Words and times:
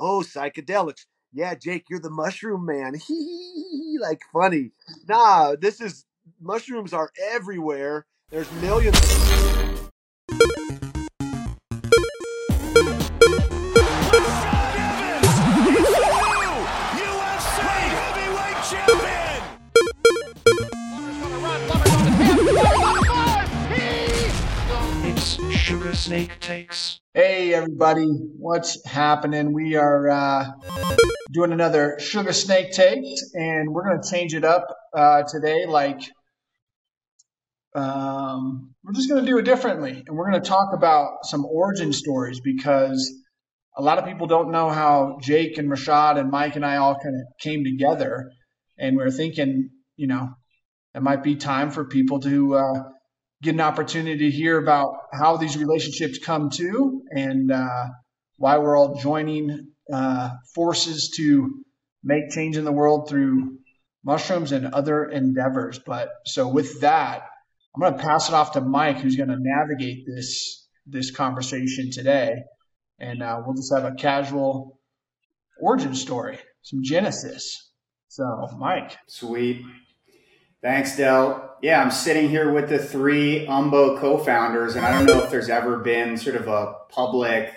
oh, 0.00 0.24
psychedelics. 0.26 1.04
Yeah, 1.32 1.54
Jake, 1.54 1.84
you're 1.88 2.00
the 2.00 2.10
mushroom 2.10 2.66
man. 2.66 2.94
Hee, 3.06 3.98
like 4.00 4.20
funny. 4.32 4.72
Nah, 5.08 5.54
this 5.60 5.80
is 5.80 6.04
mushrooms 6.40 6.92
are 6.92 7.10
everywhere. 7.30 8.06
There's 8.30 8.50
millions. 8.54 8.98
Suga 25.70 25.94
Snake 25.94 26.40
Takes. 26.40 27.00
Hey 27.14 27.54
everybody, 27.54 28.08
what's 28.08 28.84
happening? 28.84 29.52
We 29.52 29.76
are 29.76 30.10
uh, 30.10 30.46
doing 31.30 31.52
another 31.52 31.96
Suga 32.00 32.34
Snake 32.34 32.72
Takes, 32.72 33.30
and 33.34 33.70
we're 33.70 33.84
going 33.84 34.02
to 34.02 34.10
change 34.10 34.34
it 34.34 34.44
up 34.44 34.66
uh, 34.92 35.22
today. 35.28 35.66
Like, 35.66 36.00
um, 37.76 38.74
we're 38.82 38.94
just 38.94 39.08
going 39.08 39.24
to 39.24 39.30
do 39.30 39.38
it 39.38 39.44
differently, 39.44 40.02
and 40.04 40.16
we're 40.16 40.28
going 40.28 40.42
to 40.42 40.48
talk 40.48 40.70
about 40.74 41.18
some 41.22 41.44
origin 41.44 41.92
stories 41.92 42.40
because 42.40 43.08
a 43.76 43.80
lot 43.80 43.98
of 43.98 44.06
people 44.06 44.26
don't 44.26 44.50
know 44.50 44.70
how 44.70 45.18
Jake 45.22 45.56
and 45.56 45.70
Rashad 45.70 46.18
and 46.18 46.32
Mike 46.32 46.56
and 46.56 46.66
I 46.66 46.78
all 46.78 46.96
kind 46.96 47.14
of 47.14 47.38
came 47.38 47.62
together, 47.62 48.32
and 48.76 48.96
we 48.96 49.04
are 49.04 49.10
thinking, 49.12 49.70
you 49.94 50.08
know, 50.08 50.30
it 50.96 51.02
might 51.04 51.22
be 51.22 51.36
time 51.36 51.70
for 51.70 51.84
people 51.84 52.18
to 52.22 52.56
uh, 52.56 52.82
get 53.42 53.54
an 53.54 53.60
opportunity 53.60 54.30
to 54.30 54.36
hear 54.36 54.58
about 54.58 54.94
how 55.12 55.36
these 55.36 55.56
relationships 55.56 56.18
come 56.18 56.50
to 56.50 57.02
and 57.10 57.50
uh, 57.50 57.86
why 58.36 58.58
we're 58.58 58.76
all 58.76 58.96
joining 58.96 59.68
uh, 59.92 60.30
forces 60.54 61.10
to 61.16 61.62
make 62.02 62.30
change 62.30 62.56
in 62.56 62.64
the 62.64 62.72
world 62.72 63.08
through 63.08 63.58
mushrooms 64.04 64.52
and 64.52 64.66
other 64.66 65.04
endeavors. 65.04 65.78
But 65.78 66.10
so 66.26 66.48
with 66.48 66.80
that, 66.80 67.22
I'm 67.74 67.80
going 67.80 67.96
to 67.96 68.02
pass 68.02 68.28
it 68.28 68.34
off 68.34 68.52
to 68.52 68.60
Mike, 68.60 68.98
who's 68.98 69.16
going 69.16 69.28
to 69.28 69.38
navigate 69.38 70.04
this 70.06 70.66
this 70.86 71.10
conversation 71.12 71.90
today, 71.92 72.32
and 72.98 73.22
uh, 73.22 73.40
we'll 73.44 73.54
just 73.54 73.72
have 73.72 73.84
a 73.84 73.94
casual 73.94 74.80
origin 75.60 75.94
story, 75.94 76.38
some 76.62 76.80
genesis. 76.82 77.70
So, 78.08 78.24
Mike, 78.58 78.96
sweet. 79.06 79.62
Thanks, 80.62 80.94
Del. 80.94 81.56
Yeah, 81.62 81.82
I'm 81.82 81.90
sitting 81.90 82.28
here 82.28 82.52
with 82.52 82.68
the 82.68 82.78
three 82.78 83.46
Umbo 83.46 83.98
co-founders, 83.98 84.76
and 84.76 84.84
I 84.84 84.92
don't 84.92 85.06
know 85.06 85.22
if 85.24 85.30
there's 85.30 85.48
ever 85.48 85.78
been 85.78 86.18
sort 86.18 86.36
of 86.36 86.48
a 86.48 86.74
public 86.90 87.50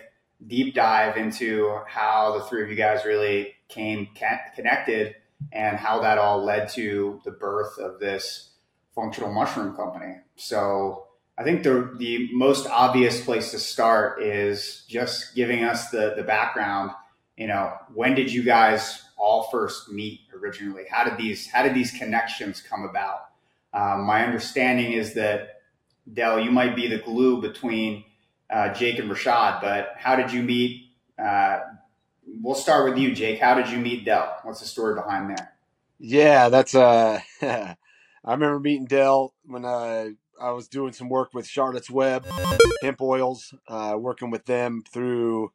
deep 0.47 0.73
dive 0.73 1.17
into 1.17 1.79
how 1.85 2.37
the 2.37 2.45
three 2.45 2.63
of 2.63 2.69
you 2.69 2.75
guys 2.75 3.03
really 3.03 3.55
came 3.67 4.07
connected 4.55 5.15
and 5.51 5.77
how 5.77 6.01
that 6.01 6.17
all 6.17 6.43
led 6.45 6.69
to 6.69 7.19
the 7.25 7.31
birth 7.31 7.77
of 7.77 7.99
this 7.99 8.51
functional 8.95 9.33
mushroom 9.33 9.75
company. 9.75 10.15
So 10.37 11.07
I 11.37 11.43
think 11.43 11.63
the 11.63 11.93
the 11.97 12.29
most 12.31 12.67
obvious 12.67 13.23
place 13.23 13.51
to 13.51 13.59
start 13.59 14.21
is 14.21 14.85
just 14.87 15.35
giving 15.35 15.65
us 15.65 15.89
the 15.89 16.13
the 16.15 16.23
background. 16.23 16.91
You 17.35 17.47
know, 17.47 17.73
when 17.93 18.15
did 18.15 18.31
you 18.31 18.43
guys 18.43 19.03
all 19.17 19.49
first 19.51 19.89
meet 19.89 20.21
originally? 20.43 20.83
How 20.89 21.03
did 21.03 21.17
these 21.17 21.47
how 21.47 21.63
did 21.63 21.73
these 21.73 21.91
connections 21.91 22.61
come 22.61 22.83
about? 22.83 23.29
Um, 23.73 24.05
my 24.05 24.25
understanding 24.25 24.91
is 24.91 25.13
that 25.13 25.61
Del, 26.11 26.39
you 26.39 26.51
might 26.51 26.75
be 26.75 26.87
the 26.87 26.99
glue 26.99 27.41
between 27.41 28.03
uh, 28.49 28.73
Jake 28.73 28.99
and 28.99 29.09
Rashad, 29.09 29.61
but 29.61 29.93
how 29.97 30.15
did 30.15 30.31
you 30.31 30.43
meet? 30.43 30.89
Uh, 31.17 31.59
we'll 32.25 32.55
start 32.55 32.89
with 32.89 32.99
you, 32.99 33.15
Jake. 33.15 33.39
How 33.39 33.55
did 33.55 33.69
you 33.69 33.79
meet 33.79 34.05
Del? 34.05 34.37
What's 34.43 34.59
the 34.59 34.67
story 34.67 34.95
behind 34.95 35.29
that? 35.31 35.55
Yeah, 35.99 36.49
that's 36.49 36.75
uh, 36.75 37.21
I 37.41 37.75
remember 38.25 38.59
meeting 38.59 38.85
Del 38.85 39.33
when 39.45 39.65
uh, 39.65 40.09
I 40.41 40.51
was 40.51 40.67
doing 40.67 40.93
some 40.93 41.09
work 41.09 41.33
with 41.33 41.47
Charlotte's 41.47 41.89
Web 41.89 42.25
hemp 42.81 43.01
oils, 43.01 43.53
uh, 43.67 43.95
working 43.97 44.29
with 44.29 44.45
them 44.45 44.83
through 44.91 45.51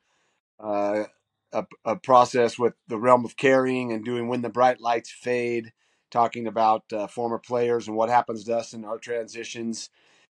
a, 1.52 1.64
a, 1.84 1.96
process 1.96 2.58
with 2.58 2.74
the 2.88 2.98
realm 2.98 3.24
of 3.24 3.36
carrying 3.36 3.92
and 3.92 4.04
doing 4.04 4.28
when 4.28 4.42
the 4.42 4.48
bright 4.48 4.80
lights 4.80 5.10
fade, 5.10 5.72
talking 6.10 6.46
about 6.46 6.84
uh, 6.92 7.06
former 7.06 7.38
players 7.38 7.88
and 7.88 7.96
what 7.96 8.08
happens 8.08 8.44
to 8.44 8.56
us 8.56 8.72
in 8.72 8.84
our 8.84 8.98
transitions, 8.98 9.90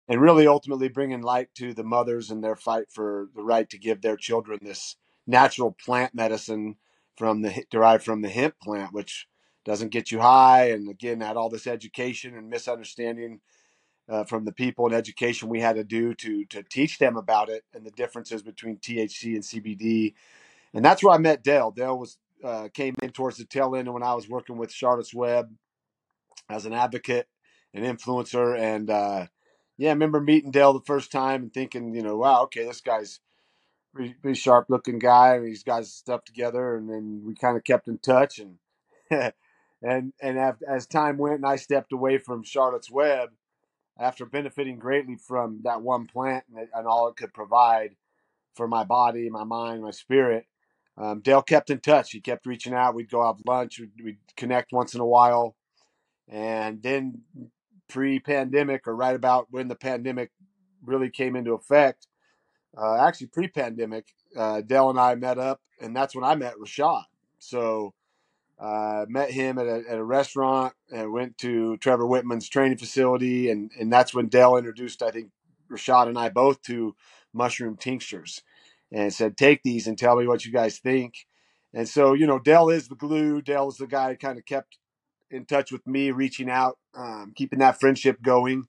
and 0.07 0.21
really 0.21 0.47
ultimately 0.47 0.89
bringing 0.89 1.21
light 1.21 1.49
to 1.55 1.73
the 1.73 1.83
mothers 1.83 2.31
and 2.31 2.43
their 2.43 2.55
fight 2.55 2.85
for 2.91 3.29
the 3.35 3.43
right 3.43 3.69
to 3.69 3.77
give 3.77 4.01
their 4.01 4.17
children 4.17 4.59
this 4.61 4.97
natural 5.25 5.75
plant 5.83 6.13
medicine 6.13 6.75
from 7.17 7.41
the 7.41 7.63
derived 7.71 8.03
from 8.03 8.21
the 8.21 8.29
hemp 8.29 8.55
plant, 8.61 8.93
which 8.93 9.27
doesn't 9.63 9.89
get 9.89 10.11
you 10.11 10.19
high, 10.19 10.69
and 10.69 10.89
again 10.89 11.21
had 11.21 11.37
all 11.37 11.49
this 11.49 11.67
education 11.67 12.35
and 12.35 12.49
misunderstanding. 12.49 13.41
Uh, 14.07 14.23
from 14.23 14.45
the 14.45 14.51
people 14.51 14.85
and 14.85 14.93
education 14.93 15.49
we 15.49 15.59
had 15.59 15.77
to 15.77 15.83
do 15.83 16.13
to 16.13 16.45
to 16.45 16.61
teach 16.61 16.99
them 16.99 17.17
about 17.17 17.49
it 17.49 17.63
and 17.73 17.83
the 17.83 17.89
differences 17.89 18.43
between 18.43 18.77
THC 18.77 19.33
and 19.33 19.41
CBD 19.41 20.13
and 20.75 20.85
that's 20.85 21.01
where 21.03 21.15
I 21.15 21.17
met 21.17 21.43
Dale. 21.43 21.71
Dale 21.71 21.97
was 21.97 22.17
uh, 22.43 22.67
came 22.73 22.95
in 23.01 23.11
towards 23.11 23.37
the 23.37 23.45
tail 23.45 23.75
end 23.75 23.91
when 23.91 24.03
I 24.03 24.13
was 24.13 24.29
working 24.29 24.57
with 24.57 24.71
Charlotte's 24.71 25.13
Web 25.13 25.49
as 26.49 26.65
an 26.67 26.73
advocate, 26.73 27.27
an 27.73 27.83
influencer, 27.83 28.59
and 28.59 28.89
uh, 28.89 29.25
yeah, 29.77 29.89
I 29.89 29.93
remember 29.93 30.21
meeting 30.21 30.51
Dale 30.51 30.73
the 30.73 30.81
first 30.85 31.11
time 31.11 31.43
and 31.43 31.53
thinking, 31.53 31.95
you 31.95 32.03
know, 32.03 32.17
wow, 32.17 32.43
okay, 32.43 32.65
this 32.65 32.81
guy's 32.81 33.21
pretty, 33.93 34.13
pretty 34.21 34.39
sharp 34.39 34.67
looking 34.69 34.99
guy. 34.99 35.43
He's 35.43 35.63
got 35.63 35.79
his 35.79 35.93
stuff 35.93 36.25
together, 36.25 36.75
and 36.75 36.89
then 36.89 37.23
we 37.25 37.33
kind 37.33 37.57
of 37.57 37.63
kept 37.63 37.87
in 37.87 37.97
touch 37.97 38.39
and. 38.39 38.57
and 39.83 40.13
and 40.19 40.55
as 40.67 40.87
time 40.87 41.17
went 41.17 41.35
and 41.35 41.45
I 41.45 41.57
stepped 41.57 41.93
away 41.93 42.17
from 42.17 42.43
Charlotte's 42.43 42.89
Web 42.89 43.29
after 43.99 44.25
benefiting 44.25 44.79
greatly 44.79 45.15
from 45.15 45.61
that 45.63 45.81
one 45.81 46.07
plant 46.07 46.45
and, 46.55 46.67
and 46.73 46.87
all 46.87 47.07
it 47.07 47.15
could 47.15 47.33
provide 47.33 47.95
for 48.55 48.67
my 48.67 48.83
body, 48.83 49.29
my 49.29 49.43
mind, 49.43 49.83
my 49.83 49.91
spirit, 49.91 50.45
um, 50.97 51.21
Dale 51.21 51.41
kept 51.41 51.69
in 51.69 51.79
touch. 51.79 52.11
He 52.11 52.21
kept 52.21 52.45
reaching 52.45 52.73
out. 52.73 52.95
We'd 52.95 53.09
go 53.09 53.25
have 53.25 53.37
lunch. 53.45 53.79
We'd, 53.79 53.91
we'd 54.03 54.17
connect 54.37 54.71
once 54.71 54.93
in 54.93 55.01
a 55.01 55.05
while. 55.05 55.55
And 56.27 56.81
then 56.81 57.21
pre-pandemic, 57.87 58.87
or 58.87 58.95
right 58.95 59.15
about 59.15 59.47
when 59.51 59.67
the 59.67 59.75
pandemic 59.75 60.31
really 60.83 61.09
came 61.09 61.35
into 61.35 61.53
effect, 61.53 62.07
uh, 62.77 62.97
actually 62.97 63.27
pre-pandemic, 63.27 64.07
uh, 64.35 64.61
Dale 64.61 64.89
and 64.89 64.99
I 64.99 65.15
met 65.15 65.37
up, 65.37 65.61
and 65.81 65.95
that's 65.95 66.15
when 66.15 66.23
I 66.23 66.35
met 66.35 66.55
Rashad. 66.55 67.03
So 67.39 67.93
uh, 68.59 69.05
met 69.07 69.31
him 69.31 69.57
at 69.59 69.67
a, 69.67 69.83
at 69.89 69.97
a 69.97 70.03
restaurant 70.03 70.73
and 70.91 71.11
went 71.11 71.37
to 71.39 71.77
Trevor 71.77 72.05
Wittman's 72.05 72.49
training 72.49 72.77
facility, 72.77 73.49
and 73.49 73.71
and 73.79 73.91
that's 73.91 74.13
when 74.13 74.27
Dale 74.27 74.57
introduced 74.57 75.03
I 75.03 75.11
think 75.11 75.29
Rashad 75.69 76.07
and 76.07 76.17
I 76.17 76.29
both 76.29 76.61
to 76.63 76.95
mushroom 77.33 77.75
tinctures 77.75 78.41
and 78.91 79.13
said, 79.13 79.37
"Take 79.37 79.63
these 79.63 79.87
and 79.87 79.97
tell 79.97 80.15
me 80.15 80.27
what 80.27 80.45
you 80.45 80.51
guys 80.51 80.79
think." 80.79 81.15
And 81.73 81.87
so, 81.89 82.13
you 82.13 82.25
know, 82.27 82.39
Del 82.39 82.69
is 82.69 82.87
the 82.87 82.95
glue. 82.95 83.41
Del 83.41 83.69
is 83.69 83.77
the 83.77 83.87
guy 83.87 84.11
who 84.11 84.17
kind 84.17 84.37
of 84.37 84.45
kept 84.45 84.77
in 85.31 85.45
touch 85.45 85.71
with 85.71 85.85
me, 85.87 86.11
reaching 86.11 86.49
out, 86.49 86.77
um, 86.95 87.33
keeping 87.35 87.59
that 87.59 87.79
friendship 87.79 88.21
going, 88.21 88.65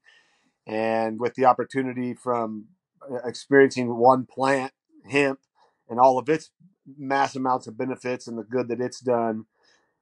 and 0.67 1.21
with 1.21 1.35
the 1.35 1.45
opportunity 1.45 2.15
from 2.15 2.67
uh, 3.09 3.19
experiencing 3.25 3.95
one 3.97 4.27
plant, 4.27 4.73
hemp, 5.09 5.41
and 5.89 6.01
all 6.01 6.19
of 6.19 6.29
its 6.29 6.51
mass 6.99 7.37
amounts 7.37 7.67
of 7.67 7.79
benefits 7.79 8.27
and 8.27 8.39
the 8.39 8.45
good 8.45 8.69
that 8.69 8.81
it's 8.81 9.01
done, 9.01 9.45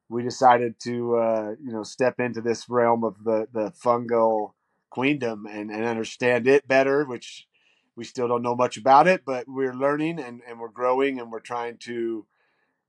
we 0.08 0.22
decided 0.22 0.78
to, 0.80 1.16
uh, 1.16 1.54
you 1.62 1.72
know, 1.72 1.82
step 1.82 2.20
into 2.20 2.40
this 2.40 2.68
realm 2.68 3.04
of 3.04 3.24
the 3.24 3.46
the 3.52 3.72
fungal 3.72 4.52
queendom 4.90 5.46
and, 5.46 5.70
and 5.70 5.84
understand 5.84 6.46
it 6.46 6.68
better, 6.68 7.04
which 7.04 7.46
we 7.96 8.04
still 8.04 8.28
don't 8.28 8.42
know 8.42 8.56
much 8.56 8.76
about 8.76 9.06
it, 9.06 9.24
but 9.24 9.44
we're 9.46 9.74
learning 9.74 10.18
and, 10.18 10.42
and 10.48 10.58
we're 10.58 10.68
growing 10.68 11.20
and 11.20 11.30
we're 11.30 11.40
trying 11.40 11.76
to, 11.78 12.26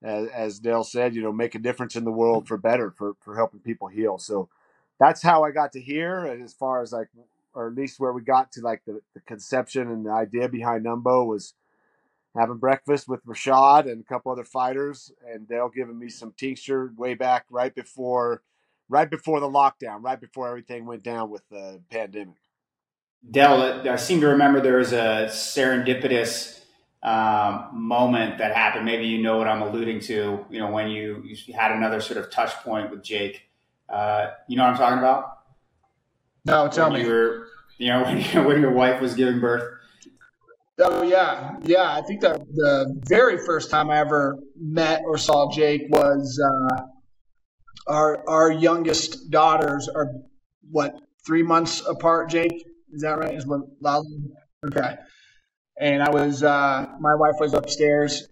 as, 0.03 0.27
as 0.29 0.59
Dale 0.59 0.83
said, 0.83 1.15
you 1.15 1.21
know, 1.21 1.31
make 1.31 1.55
a 1.55 1.59
difference 1.59 1.95
in 1.95 2.05
the 2.05 2.11
world 2.11 2.47
for 2.47 2.57
better, 2.57 2.91
for, 2.91 3.15
for 3.19 3.35
helping 3.35 3.59
people 3.59 3.87
heal. 3.87 4.17
So 4.17 4.49
that's 4.99 5.21
how 5.21 5.43
I 5.43 5.51
got 5.51 5.71
to 5.73 5.81
here. 5.81 6.25
And 6.25 6.43
as 6.43 6.53
far 6.53 6.81
as 6.81 6.91
like, 6.91 7.09
or 7.53 7.67
at 7.67 7.75
least 7.75 7.99
where 7.99 8.13
we 8.13 8.21
got 8.21 8.51
to 8.53 8.61
like 8.61 8.83
the, 8.85 9.01
the 9.13 9.21
conception 9.21 9.89
and 9.89 10.05
the 10.05 10.11
idea 10.11 10.49
behind 10.49 10.85
Umbo 10.85 11.25
was 11.25 11.53
having 12.35 12.57
breakfast 12.57 13.07
with 13.07 13.25
Rashad 13.25 13.89
and 13.89 14.01
a 14.01 14.03
couple 14.03 14.31
other 14.31 14.43
fighters 14.43 15.11
and 15.25 15.47
Dale 15.47 15.69
giving 15.73 15.97
me 15.97 16.09
some 16.09 16.33
tincture 16.35 16.91
way 16.97 17.13
back 17.13 17.45
right 17.49 17.73
before, 17.73 18.41
right 18.89 19.09
before 19.09 19.39
the 19.39 19.47
lockdown, 19.47 20.03
right 20.03 20.19
before 20.19 20.49
everything 20.49 20.85
went 20.85 21.03
down 21.03 21.29
with 21.29 21.47
the 21.49 21.81
pandemic. 21.89 22.35
Del, 23.29 23.89
I 23.89 23.95
seem 23.95 24.21
to 24.21 24.27
remember 24.27 24.61
there 24.61 24.77
was 24.77 24.93
a 24.93 25.27
serendipitous 25.29 26.59
um, 27.01 27.69
moment 27.73 28.39
that 28.39 28.55
happened. 28.55 28.85
Maybe 28.85 29.07
you 29.07 29.21
know 29.21 29.37
what 29.37 29.47
I'm 29.47 29.61
alluding 29.61 29.99
to. 30.01 30.45
You 30.49 30.59
know, 30.59 30.71
when 30.71 30.89
you, 30.89 31.23
you 31.23 31.53
had 31.53 31.71
another 31.71 32.01
sort 32.01 32.17
of 32.17 32.31
touch 32.31 32.51
point 32.63 32.91
with 32.91 33.03
Jake. 33.03 33.43
Uh, 33.87 34.31
you 34.47 34.57
know 34.57 34.63
what 34.63 34.71
I'm 34.71 34.77
talking 34.77 34.99
about? 34.99 35.37
No, 36.45 36.67
tell 36.67 36.89
when 36.89 37.01
me. 37.01 37.07
You 37.07 37.13
were, 37.13 37.47
you 37.77 37.87
know, 37.89 38.03
when, 38.33 38.45
when 38.45 38.61
your 38.61 38.71
wife 38.71 39.01
was 39.01 39.13
giving 39.15 39.39
birth. 39.39 39.71
Oh 40.77 41.03
yeah, 41.03 41.55
yeah. 41.63 41.93
I 41.93 42.01
think 42.01 42.21
that 42.21 42.39
the 42.53 43.01
very 43.07 43.37
first 43.45 43.71
time 43.71 43.89
I 43.89 43.99
ever 43.99 44.37
met 44.59 45.03
or 45.05 45.17
saw 45.17 45.49
Jake 45.49 45.83
was 45.89 46.41
uh, 46.43 46.81
our 47.87 48.27
our 48.27 48.51
youngest 48.51 49.29
daughters 49.29 49.87
are 49.87 50.11
what 50.69 50.95
three 51.25 51.43
months 51.43 51.81
apart. 51.87 52.29
Jake, 52.29 52.65
is 52.93 53.01
that 53.01 53.17
right? 53.17 53.35
Is 53.35 53.45
what? 53.45 53.61
Okay. 54.67 54.95
And 55.79 56.01
I 56.01 56.09
was 56.09 56.43
uh, 56.43 56.87
my 56.99 57.15
wife 57.15 57.35
was 57.39 57.53
upstairs 57.53 58.27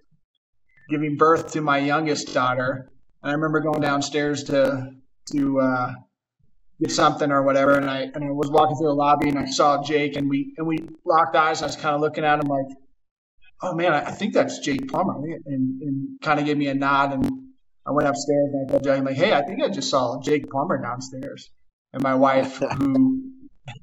giving 0.90 1.18
birth 1.18 1.54
to 1.54 1.62
my 1.62 1.78
youngest 1.78 2.34
daughter, 2.34 2.92
and 3.22 3.32
I 3.32 3.34
remember 3.34 3.60
going 3.60 3.82
downstairs 3.82 4.46
to 4.46 4.92
to 5.32 5.60
uh, 5.60 5.94
get 6.80 6.92
something 6.92 7.32
or 7.32 7.44
whatever, 7.44 7.74
and 7.74 7.90
I 7.90 8.02
and 8.02 8.24
I 8.24 8.32
was 8.32 8.50
walking 8.50 8.78
through 8.78 8.88
the 8.88 8.94
lobby 8.94 9.30
and 9.30 9.40
I 9.40 9.46
saw 9.46 9.84
Jake, 9.84 10.16
and 10.16 10.30
we 10.30 10.54
and 10.58 10.68
we 10.68 10.80
locked 11.06 11.36
eyes. 11.36 11.62
I 11.62 11.66
was 11.66 11.76
kind 11.76 11.96
of 11.96 12.02
looking 12.02 12.24
at 12.24 12.40
him 12.40 12.48
like, 12.48 12.66
"Oh 13.62 13.74
man, 13.74 13.94
I, 13.94 14.06
I 14.06 14.12
think 14.12 14.34
that's 14.34 14.60
Jake 14.60 14.88
Plummer," 14.88 15.16
and, 15.46 15.82
and 15.82 16.22
kind 16.22 16.40
of 16.40 16.46
gave 16.46 16.58
me 16.58 16.68
a 16.68 16.74
nod, 16.74 17.14
and 17.14 17.30
I 17.86 17.92
went 17.92 18.08
upstairs 18.08 18.50
and 18.54 18.70
I 18.70 18.72
told 18.72 18.84
Jake, 18.84 19.04
like, 19.04 19.16
"Hey, 19.16 19.34
I 19.34 19.42
think 19.42 19.62
I 19.62 19.70
just 19.70 19.90
saw 19.90 20.22
Jake 20.22 20.50
Plummer 20.50 20.82
downstairs." 20.82 21.50
And 21.92 22.02
my 22.02 22.16
wife, 22.16 22.58
who 22.58 23.34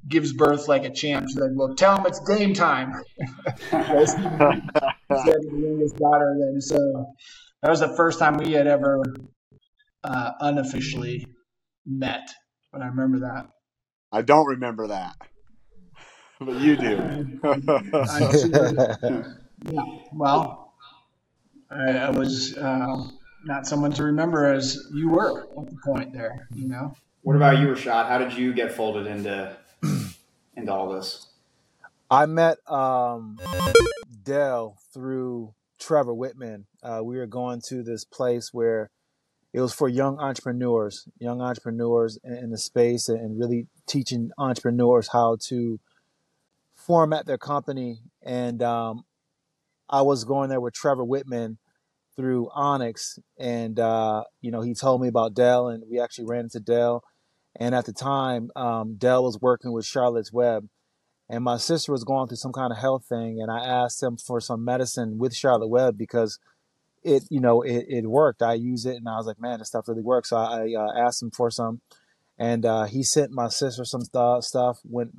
gives 0.06 0.32
birth 0.32 0.68
like 0.68 0.84
a 0.84 0.90
champ, 0.90 1.28
she's 1.28 1.36
like, 1.36 1.50
"Well, 1.54 1.74
tell 1.74 1.96
him 1.96 2.06
it's 2.06 2.20
game 2.20 2.54
time." 2.54 2.92
That's 3.70 4.14
the 4.14 5.50
youngest 5.52 5.96
daughter. 5.96 6.36
Then, 6.38 6.60
so 6.60 7.14
that 7.62 7.70
was 7.70 7.80
the 7.80 7.94
first 7.96 8.18
time 8.18 8.36
we 8.36 8.52
had 8.52 8.66
ever 8.66 9.02
uh, 10.04 10.32
unofficially 10.40 11.26
met 11.86 12.28
but 12.72 12.82
I 12.82 12.86
remember 12.86 13.20
that. 13.20 13.48
I 14.12 14.22
don't 14.22 14.46
remember 14.46 14.88
that, 14.88 15.16
but 16.40 16.60
you 16.60 16.76
do. 16.76 17.40
yeah. 19.70 19.82
Well, 20.12 20.74
I, 21.70 21.98
I 21.98 22.10
was 22.10 22.56
uh, 22.56 23.04
not 23.44 23.66
someone 23.66 23.92
to 23.92 24.04
remember 24.04 24.52
as 24.52 24.88
you 24.92 25.10
were 25.10 25.42
at 25.42 25.70
the 25.70 25.76
point 25.84 26.12
there. 26.12 26.48
You 26.54 26.68
know. 26.68 26.94
What 27.22 27.36
about 27.36 27.58
you, 27.58 27.68
Rashad? 27.68 28.08
How 28.08 28.18
did 28.18 28.32
you 28.32 28.52
get 28.54 28.72
folded 28.72 29.06
into 29.06 29.56
into 30.60 30.72
all 30.72 30.92
this? 30.92 31.26
I 32.10 32.26
met 32.26 32.58
um, 32.68 33.38
Del 34.22 34.76
through 34.92 35.54
Trevor 35.78 36.14
Wittman. 36.14 36.64
Uh, 36.82 37.00
we 37.02 37.16
were 37.16 37.26
going 37.26 37.60
to 37.68 37.82
this 37.82 38.04
place 38.04 38.52
where 38.52 38.90
it 39.52 39.60
was 39.60 39.72
for 39.72 39.88
young 39.88 40.18
entrepreneurs, 40.18 41.08
young 41.18 41.40
entrepreneurs 41.40 42.18
in 42.22 42.50
the 42.50 42.58
space, 42.58 43.08
and 43.08 43.38
really 43.38 43.66
teaching 43.86 44.30
entrepreneurs 44.38 45.08
how 45.12 45.36
to 45.48 45.80
format 46.74 47.26
their 47.26 47.38
company. 47.38 47.98
And 48.22 48.62
um, 48.62 49.04
I 49.88 50.02
was 50.02 50.24
going 50.24 50.50
there 50.50 50.60
with 50.60 50.74
Trevor 50.74 51.04
Wittman 51.04 51.56
through 52.16 52.48
Onyx, 52.52 53.18
and 53.38 53.78
uh, 53.80 54.24
you 54.40 54.50
know 54.50 54.60
he 54.60 54.74
told 54.74 55.00
me 55.00 55.08
about 55.08 55.34
Del, 55.34 55.68
and 55.68 55.84
we 55.90 56.00
actually 56.00 56.26
ran 56.26 56.44
into 56.44 56.60
Del. 56.60 57.02
And 57.58 57.74
at 57.74 57.84
the 57.84 57.92
time, 57.92 58.50
um, 58.54 58.96
Del 58.96 59.24
was 59.24 59.40
working 59.40 59.72
with 59.72 59.84
Charlotte's 59.84 60.32
Web, 60.32 60.68
and 61.28 61.44
my 61.44 61.56
sister 61.56 61.92
was 61.92 62.04
going 62.04 62.28
through 62.28 62.36
some 62.36 62.52
kind 62.52 62.72
of 62.72 62.78
health 62.78 63.06
thing, 63.08 63.40
and 63.40 63.50
I 63.50 63.64
asked 63.64 64.02
him 64.02 64.16
for 64.16 64.40
some 64.40 64.64
medicine 64.64 65.18
with 65.18 65.34
Charlotte 65.34 65.68
Web 65.68 65.98
because 65.98 66.38
it 67.02 67.24
you 67.30 67.40
know 67.40 67.62
it, 67.62 67.86
it 67.88 68.06
worked. 68.06 68.42
I 68.42 68.54
used 68.54 68.86
it 68.86 68.96
and 68.96 69.08
i 69.08 69.16
was 69.16 69.26
like 69.26 69.40
man 69.40 69.58
this 69.58 69.68
stuff 69.68 69.88
really 69.88 70.02
works. 70.02 70.30
So 70.30 70.36
i, 70.36 70.74
uh, 70.74 70.92
asked 70.98 71.22
him 71.22 71.30
for 71.30 71.50
some 71.50 71.80
and 72.38 72.66
uh, 72.66 72.84
he 72.84 73.02
sent 73.02 73.30
my 73.30 73.48
sister 73.48 73.84
some 73.84 74.02
st- 74.02 74.44
stuff 74.44 74.78
went 74.84 75.16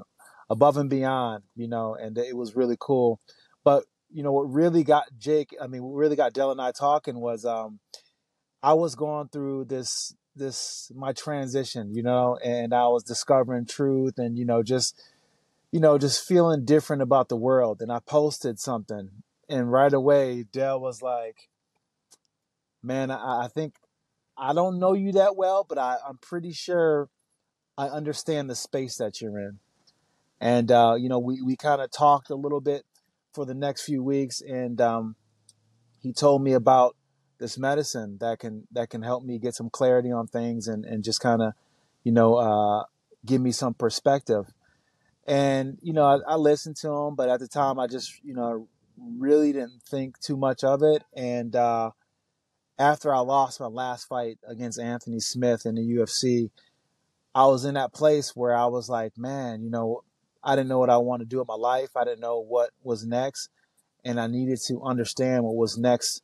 above 0.49 0.77
and 0.77 0.89
beyond 0.89 1.43
you 1.55 1.67
know 1.67 1.95
and 1.95 2.17
it 2.17 2.37
was 2.37 2.55
really 2.55 2.77
cool. 2.79 3.19
But 3.63 3.85
you 4.13 4.23
know 4.23 4.31
what 4.31 4.51
really 4.51 4.83
got 4.83 5.05
jake 5.17 5.55
i 5.61 5.67
mean 5.67 5.83
what 5.83 5.95
really 5.95 6.15
got 6.15 6.33
del 6.33 6.51
and 6.51 6.61
i 6.61 6.71
talking 6.71 7.19
was 7.19 7.45
um 7.45 7.79
i 8.61 8.73
was 8.73 8.95
going 8.95 9.29
through 9.29 9.65
this 9.65 10.13
this 10.35 10.91
my 10.95 11.11
transition 11.11 11.93
you 11.93 12.01
know 12.01 12.37
and 12.43 12.73
i 12.73 12.87
was 12.87 13.03
discovering 13.03 13.65
truth 13.65 14.17
and 14.17 14.37
you 14.37 14.45
know 14.45 14.63
just 14.63 15.01
you 15.71 15.79
know 15.79 15.97
just 15.97 16.25
feeling 16.25 16.63
different 16.63 17.01
about 17.01 17.29
the 17.29 17.35
world 17.35 17.81
and 17.81 17.91
i 17.91 17.99
posted 17.99 18.59
something 18.59 19.09
and 19.49 19.71
right 19.71 19.93
away 19.93 20.43
del 20.51 20.79
was 20.79 21.01
like 21.01 21.49
man, 22.83 23.11
I, 23.11 23.45
I 23.45 23.47
think 23.47 23.75
I 24.37 24.53
don't 24.53 24.79
know 24.79 24.93
you 24.93 25.11
that 25.13 25.35
well, 25.35 25.65
but 25.67 25.77
I, 25.77 25.97
I'm 26.07 26.17
pretty 26.17 26.51
sure 26.51 27.09
I 27.77 27.87
understand 27.87 28.49
the 28.49 28.55
space 28.55 28.97
that 28.97 29.21
you're 29.21 29.39
in. 29.39 29.59
And 30.39 30.71
uh, 30.71 30.95
you 30.97 31.09
know, 31.09 31.19
we, 31.19 31.41
we 31.41 31.55
kind 31.55 31.81
of 31.81 31.91
talked 31.91 32.29
a 32.29 32.35
little 32.35 32.61
bit 32.61 32.83
for 33.33 33.45
the 33.45 33.53
next 33.53 33.83
few 33.83 34.03
weeks, 34.03 34.41
and 34.41 34.81
um, 34.81 35.15
he 36.01 36.11
told 36.11 36.43
me 36.43 36.53
about 36.53 36.95
this 37.41 37.57
medicine 37.57 38.17
that 38.21 38.39
can 38.39 38.67
that 38.71 38.89
can 38.89 39.01
help 39.01 39.23
me 39.23 39.39
get 39.39 39.55
some 39.55 39.69
clarity 39.69 40.11
on 40.11 40.27
things 40.27 40.67
and 40.67 40.85
and 40.85 41.03
just 41.03 41.19
kind 41.19 41.41
of, 41.41 41.53
you 42.03 42.11
know, 42.11 42.35
uh, 42.35 42.83
give 43.25 43.41
me 43.41 43.51
some 43.51 43.73
perspective. 43.73 44.45
And 45.27 45.79
you 45.81 45.91
know, 45.91 46.05
I, 46.05 46.33
I 46.33 46.35
listened 46.35 46.77
to 46.77 46.89
him, 46.89 47.15
but 47.15 47.29
at 47.29 47.39
the 47.39 47.47
time, 47.47 47.79
I 47.79 47.87
just 47.87 48.23
you 48.23 48.33
know 48.33 48.67
really 48.97 49.51
didn't 49.51 49.81
think 49.81 50.19
too 50.19 50.37
much 50.37 50.63
of 50.63 50.83
it, 50.83 51.03
and 51.15 51.55
uh, 51.55 51.91
after 52.77 53.13
I 53.13 53.19
lost 53.19 53.59
my 53.59 53.67
last 53.67 54.07
fight 54.07 54.37
against 54.47 54.79
Anthony 54.79 55.19
Smith 55.19 55.65
in 55.65 55.75
the 55.75 55.81
UFC, 55.81 56.51
I 57.33 57.47
was 57.47 57.65
in 57.65 57.73
that 57.73 57.91
place 57.91 58.35
where 58.35 58.55
I 58.55 58.67
was 58.67 58.87
like, 58.87 59.17
man, 59.17 59.63
you 59.63 59.71
know, 59.71 60.03
I 60.43 60.55
didn't 60.55 60.69
know 60.69 60.79
what 60.79 60.89
I 60.89 60.97
wanted 60.97 61.25
to 61.25 61.29
do 61.29 61.39
with 61.39 61.47
my 61.47 61.55
life. 61.55 61.89
I 61.95 62.03
didn't 62.03 62.21
know 62.21 62.39
what 62.39 62.69
was 62.83 63.05
next. 63.05 63.49
And 64.03 64.19
I 64.19 64.25
needed 64.25 64.59
to 64.67 64.81
understand 64.81 65.43
what 65.43 65.55
was 65.55 65.77
next 65.77 66.23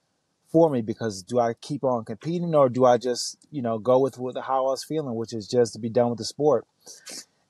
for 0.52 0.70
me 0.70 0.82
because 0.82 1.24
do 1.24 1.40
I 1.40 1.54
keep 1.54 1.84
on 1.84 2.06
competing 2.06 2.56
or 2.56 2.70
do 2.70 2.86
I 2.86 2.98
just, 2.98 3.38
you 3.52 3.62
know, 3.62 3.78
go 3.78 4.00
with, 4.00 4.18
with 4.18 4.38
how 4.38 4.66
I 4.66 4.70
was 4.70 4.84
feeling, 4.84 5.16
which 5.16 5.34
is 5.34 5.48
just 5.48 5.74
to 5.74 5.80
be 5.80 5.90
done 5.90 6.10
with 6.10 6.20
the 6.20 6.26
sport. 6.26 6.66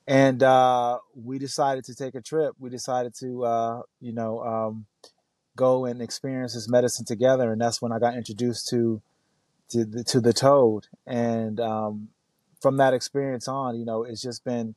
And 0.06 0.42
uh, 0.42 0.98
we 1.14 1.38
decided 1.38 1.84
to 1.84 1.94
take 1.94 2.14
a 2.14 2.22
trip. 2.22 2.54
We 2.58 2.70
decided 2.70 3.14
to, 3.20 3.44
uh, 3.44 3.82
you 4.00 4.12
know, 4.12 4.40
um, 4.40 4.86
go 5.54 5.84
and 5.84 6.00
experience 6.00 6.54
this 6.54 6.68
medicine 6.68 7.04
together. 7.04 7.52
And 7.52 7.60
that's 7.60 7.82
when 7.82 7.92
I 7.92 7.98
got 7.98 8.16
introduced 8.16 8.68
to 8.68 9.02
to 9.70 9.84
the, 9.84 10.02
to 10.04 10.20
the 10.20 10.32
toad. 10.32 10.86
And 11.06 11.60
um, 11.60 12.08
from 12.60 12.78
that 12.78 12.94
experience 12.94 13.48
on, 13.48 13.78
you 13.78 13.84
know, 13.84 14.02
it's 14.02 14.22
just 14.22 14.44
been 14.44 14.74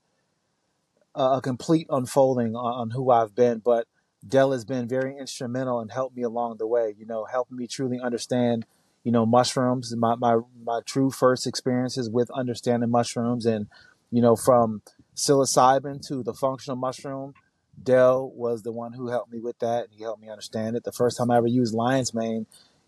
a, 1.15 1.39
complete 1.41 1.87
unfolding 1.89 2.55
on, 2.55 2.73
on, 2.73 2.89
who 2.91 3.09
I've 3.09 3.33
been. 3.35 3.59
But 3.59 3.87
Del 4.27 4.51
has 4.51 4.65
been 4.65 4.87
very 4.87 5.17
instrumental 5.17 5.79
and 5.79 5.91
helped 5.91 6.15
me 6.15 6.23
along 6.23 6.57
the 6.57 6.67
way. 6.67 6.93
You 6.97 7.05
know, 7.05 7.25
helping 7.25 7.57
me 7.57 7.67
truly 7.67 7.99
understand. 7.99 8.65
You 9.03 9.11
know, 9.11 9.25
mushrooms. 9.25 9.95
My 9.95 10.15
my 10.15 10.37
my 10.63 10.81
true 10.85 11.09
first 11.09 11.47
experiences 11.47 12.09
with 12.09 12.29
understanding 12.31 12.91
mushrooms, 12.91 13.45
and 13.45 13.67
you 14.11 14.21
know, 14.21 14.35
from 14.35 14.83
psilocybin 15.15 16.05
to 16.07 16.21
the 16.23 16.33
functional 16.33 16.75
mushroom 16.75 17.33
Del 17.81 18.29
was 18.31 18.63
the 18.63 18.71
one 18.71 18.93
who 18.93 19.07
helped 19.07 19.31
me 19.31 19.39
with 19.39 19.59
that. 19.59 19.85
And 19.85 19.93
he 19.93 20.03
helped 20.03 20.21
me 20.21 20.29
understand 20.29 20.75
it. 20.75 20.83
The 20.83 20.91
first 20.91 21.17
time 21.17 21.31
I 21.31 21.37
ever 21.37 21.47
used 21.47 21.73
lion's 21.73 22.13
mane, 22.13 22.45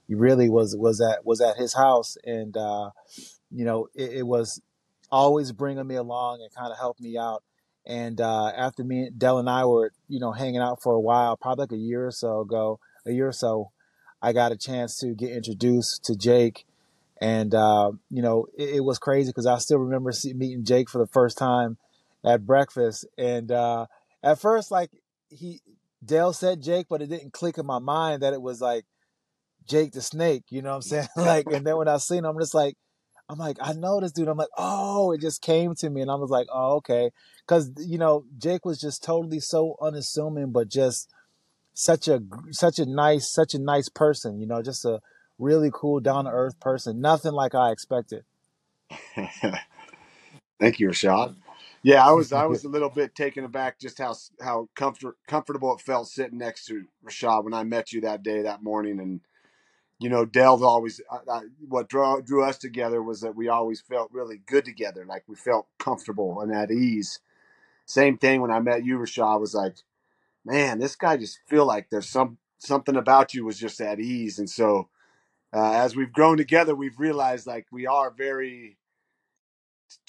he 0.07 0.15
really 0.15 0.49
was 0.49 0.75
was 0.75 1.01
at 1.01 1.25
was 1.25 1.41
at 1.41 1.57
his 1.57 1.73
house, 1.73 2.17
and 2.25 2.55
uh, 2.57 2.91
you 3.51 3.65
know 3.65 3.87
it, 3.95 4.13
it, 4.13 4.27
was 4.27 4.61
always 5.09 5.51
bringing 5.51 5.87
me 5.87 5.95
along 5.95 6.41
and 6.41 6.53
kind 6.53 6.71
of 6.71 6.77
helped 6.77 6.99
me 6.99 7.17
out. 7.17 7.43
And 7.85 8.21
uh, 8.21 8.47
after 8.47 8.83
me, 8.83 9.09
Del 9.15 9.39
and 9.39 9.49
I 9.49 9.65
were 9.65 9.91
you 10.07 10.19
know 10.19 10.31
hanging 10.31 10.61
out 10.61 10.81
for 10.81 10.93
a 10.93 10.99
while, 10.99 11.35
probably 11.37 11.63
like 11.63 11.71
a 11.73 11.77
year 11.77 12.07
or 12.07 12.11
so 12.11 12.41
ago, 12.41 12.79
a 13.05 13.11
year 13.11 13.27
or 13.27 13.33
so, 13.33 13.71
I 14.21 14.33
got 14.33 14.51
a 14.51 14.57
chance 14.57 14.97
to 14.99 15.13
get 15.13 15.31
introduced 15.31 16.03
to 16.05 16.15
Jake, 16.15 16.65
and 17.19 17.53
uh, 17.53 17.91
you 18.09 18.21
know 18.21 18.47
it, 18.57 18.75
it 18.75 18.83
was 18.85 18.99
crazy 18.99 19.29
because 19.29 19.45
I 19.45 19.57
still 19.57 19.79
remember 19.79 20.11
see, 20.11 20.33
meeting 20.33 20.63
Jake 20.63 20.89
for 20.89 20.99
the 20.99 21.07
first 21.07 21.37
time 21.37 21.77
at 22.23 22.45
breakfast, 22.45 23.05
and 23.17 23.51
uh, 23.51 23.87
at 24.23 24.39
first, 24.39 24.71
like 24.71 24.91
he 25.29 25.61
Del 26.05 26.33
said 26.33 26.61
Jake, 26.61 26.87
but 26.89 27.01
it 27.01 27.09
didn't 27.09 27.33
click 27.33 27.57
in 27.57 27.65
my 27.65 27.79
mind 27.79 28.21
that 28.21 28.33
it 28.33 28.41
was 28.41 28.61
like 28.61 28.85
Jake 29.67 29.91
the 29.91 30.01
Snake. 30.01 30.43
You 30.49 30.61
know 30.61 30.69
what 30.69 30.75
I'm 30.75 30.81
saying? 30.81 31.07
like, 31.17 31.47
and 31.51 31.65
then 31.65 31.77
when 31.77 31.87
I 31.87 31.97
seen 31.97 32.19
him, 32.19 32.25
I'm 32.25 32.39
just 32.39 32.53
like, 32.53 32.75
I'm 33.29 33.39
like, 33.39 33.57
I 33.61 33.73
know 33.73 33.99
this 33.99 34.11
dude. 34.11 34.27
I'm 34.27 34.37
like, 34.37 34.49
oh, 34.57 35.11
it 35.11 35.21
just 35.21 35.41
came 35.41 35.75
to 35.75 35.89
me, 35.89 36.01
and 36.01 36.11
I 36.11 36.15
was 36.15 36.29
like, 36.29 36.47
oh, 36.53 36.75
okay, 36.77 37.11
because 37.47 37.71
you 37.77 37.97
know 37.97 38.25
Jake 38.37 38.65
was 38.65 38.79
just 38.79 39.03
totally 39.03 39.39
so 39.39 39.75
unassuming, 39.81 40.51
but 40.51 40.69
just 40.69 41.09
such 41.73 42.07
a 42.07 42.21
such 42.51 42.79
a 42.79 42.85
nice 42.85 43.33
such 43.33 43.53
a 43.53 43.59
nice 43.59 43.89
person. 43.89 44.39
You 44.39 44.47
know, 44.47 44.61
just 44.61 44.85
a 44.85 44.99
really 45.39 45.71
cool, 45.73 45.99
down 45.99 46.25
to 46.25 46.31
earth 46.31 46.59
person. 46.59 47.01
Nothing 47.01 47.33
like 47.33 47.55
I 47.55 47.71
expected. 47.71 48.23
Thank 50.59 50.79
you, 50.79 50.89
Rashad. 50.89 51.35
Yeah, 51.83 52.05
I 52.07 52.11
was 52.11 52.31
I 52.31 52.45
was 52.45 52.63
a 52.65 52.69
little 52.69 52.89
bit 52.89 53.15
taken 53.15 53.43
aback 53.43 53.79
just 53.79 53.97
how 53.97 54.15
how 54.41 54.69
comfort, 54.75 55.17
comfortable 55.27 55.73
it 55.73 55.81
felt 55.81 56.07
sitting 56.07 56.37
next 56.37 56.65
to 56.65 56.85
Rashad 57.05 57.43
when 57.43 57.53
I 57.53 57.63
met 57.63 57.91
you 57.91 58.01
that 58.01 58.23
day 58.23 58.43
that 58.43 58.63
morning, 58.63 58.99
and 58.99 59.21
you 60.03 60.09
know 60.09 60.25
Del's 60.25 60.61
always 60.63 61.01
I, 61.11 61.17
I, 61.31 61.41
what 61.67 61.89
drew 61.89 62.21
drew 62.21 62.43
us 62.43 62.57
together 62.57 63.01
was 63.01 63.21
that 63.21 63.35
we 63.35 63.49
always 63.49 63.81
felt 63.81 64.11
really 64.11 64.41
good 64.45 64.65
together, 64.65 65.05
like 65.07 65.23
we 65.27 65.35
felt 65.35 65.67
comfortable 65.79 66.41
and 66.41 66.53
at 66.53 66.71
ease. 66.71 67.19
Same 67.85 68.17
thing 68.17 68.41
when 68.41 68.51
I 68.51 68.59
met 68.59 68.85
you, 68.85 68.97
Rashad 68.99 69.39
was 69.39 69.55
like 69.55 69.77
man, 70.45 70.79
this 70.79 70.95
guy 70.95 71.17
just 71.17 71.39
feel 71.47 71.65
like 71.65 71.89
there's 71.89 72.09
some 72.09 72.37
something 72.59 72.95
about 72.95 73.33
you 73.33 73.45
was 73.45 73.59
just 73.59 73.81
at 73.81 73.99
ease. 73.99 74.39
And 74.39 74.49
so 74.49 74.89
uh, 75.53 75.73
as 75.73 75.95
we've 75.95 76.13
grown 76.13 76.37
together, 76.37 76.75
we've 76.75 76.99
realized 76.99 77.47
like 77.47 77.67
we 77.71 77.87
are 77.87 78.11
very 78.11 78.77